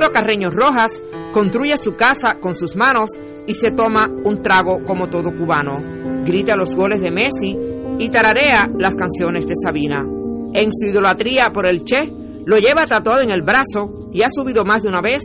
Pedro 0.02 0.14
Carreño 0.14 0.50
Rojas 0.50 1.04
construye 1.32 1.78
su 1.78 1.96
casa 1.96 2.40
con 2.40 2.56
sus 2.56 2.76
manos 2.76 3.12
y 3.46 3.54
se 3.54 3.70
toma 3.70 4.10
un 4.24 4.42
trago 4.42 4.84
como 4.84 5.10
todo 5.10 5.30
cubano. 5.30 5.80
Grita 6.26 6.56
los 6.56 6.76
goles 6.76 7.02
de 7.02 7.12
Messi 7.12 7.56
y 8.00 8.10
tararea 8.10 8.68
las 8.80 8.96
canciones 8.96 9.46
de 9.46 9.54
Sabina. 9.64 10.04
En 10.56 10.72
su 10.74 10.88
idolatría 10.88 11.52
por 11.52 11.68
el 11.68 11.84
Che, 11.86 12.12
lo 12.48 12.58
lleva 12.58 12.88
tatuado 12.88 13.22
en 13.22 13.30
el 13.30 13.44
brazo 13.44 14.10
y 14.12 14.24
ha 14.24 14.30
subido 14.34 14.66
más 14.66 14.82
de 14.82 14.90
una 14.90 15.02
vez 15.02 15.22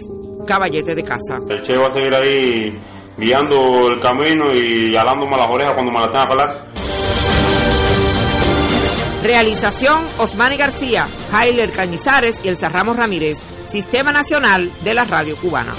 caballete 0.47 0.95
de 0.95 1.03
casa. 1.03 1.39
El 1.49 1.63
Che 1.63 1.79
va 1.79 1.87
a 1.87 1.91
seguir 1.91 2.15
ahí 2.15 2.79
guiando 3.17 3.89
el 3.89 4.01
camino 4.01 4.53
y 4.53 4.97
alándome 4.97 5.37
las 5.37 5.51
orejas 5.51 5.73
cuando 5.75 5.93
me 5.93 6.01
las 6.01 6.11
tenga 6.11 6.27
que 6.27 6.33
hablar. 6.33 6.67
Realización 9.23 10.05
Osmani 10.19 10.57
García, 10.57 11.09
Jailer 11.33 11.73
Cañizares 11.73 12.41
y 12.45 12.49
Elsa 12.49 12.69
Ramos 12.69 12.97
Ramírez. 12.97 13.39
Sistema 13.67 14.13
Nacional 14.13 14.71
de 14.85 14.95
la 14.95 15.05
Radio 15.05 15.37
Cubana. 15.37 15.73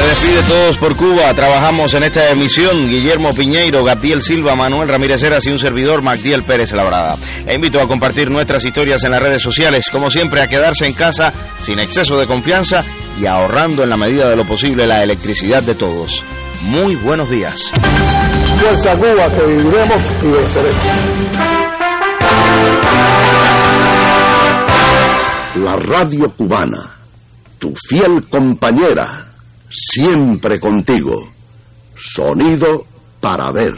Se 0.00 0.06
despide 0.06 0.42
todos 0.48 0.78
por 0.78 0.96
Cuba. 0.96 1.34
Trabajamos 1.34 1.92
en 1.92 2.04
esta 2.04 2.30
emisión 2.30 2.88
Guillermo 2.88 3.34
Piñeiro, 3.34 3.84
Gatiel 3.84 4.22
Silva, 4.22 4.54
Manuel 4.54 4.88
Ramírez 4.88 5.22
Heras 5.22 5.44
y 5.44 5.50
un 5.50 5.58
servidor, 5.58 6.00
Magdiel 6.00 6.42
Pérez 6.42 6.72
Labrada. 6.72 7.18
Le 7.44 7.54
invito 7.54 7.78
a 7.82 7.86
compartir 7.86 8.30
nuestras 8.30 8.64
historias 8.64 9.04
en 9.04 9.10
las 9.10 9.20
redes 9.20 9.42
sociales, 9.42 9.90
como 9.92 10.10
siempre 10.10 10.40
a 10.40 10.48
quedarse 10.48 10.86
en 10.86 10.94
casa 10.94 11.34
sin 11.58 11.78
exceso 11.78 12.18
de 12.18 12.26
confianza 12.26 12.82
y 13.20 13.26
ahorrando 13.26 13.82
en 13.82 13.90
la 13.90 13.98
medida 13.98 14.30
de 14.30 14.36
lo 14.36 14.46
posible 14.46 14.86
la 14.86 15.02
electricidad 15.02 15.62
de 15.62 15.74
todos. 15.74 16.24
Muy 16.62 16.96
buenos 16.96 17.28
días. 17.28 17.70
Fuerza 18.58 18.96
Cuba, 18.96 19.28
que 19.28 19.46
viviremos 19.48 20.00
y 20.22 20.26
venceremos. 20.28 20.82
La 25.56 25.76
radio 25.76 26.30
cubana, 26.30 26.90
tu 27.58 27.74
fiel 27.86 28.26
compañera, 28.30 29.29
siempre 29.70 30.58
contigo. 30.58 31.32
Sonido 31.96 32.84
para 33.20 33.52
ver. 33.52 33.74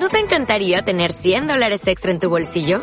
¿No 0.00 0.08
te 0.08 0.18
encantaría 0.18 0.82
tener 0.82 1.12
100 1.12 1.46
dólares 1.46 1.86
extra 1.86 2.10
en 2.10 2.18
tu 2.18 2.28
bolsillo? 2.28 2.82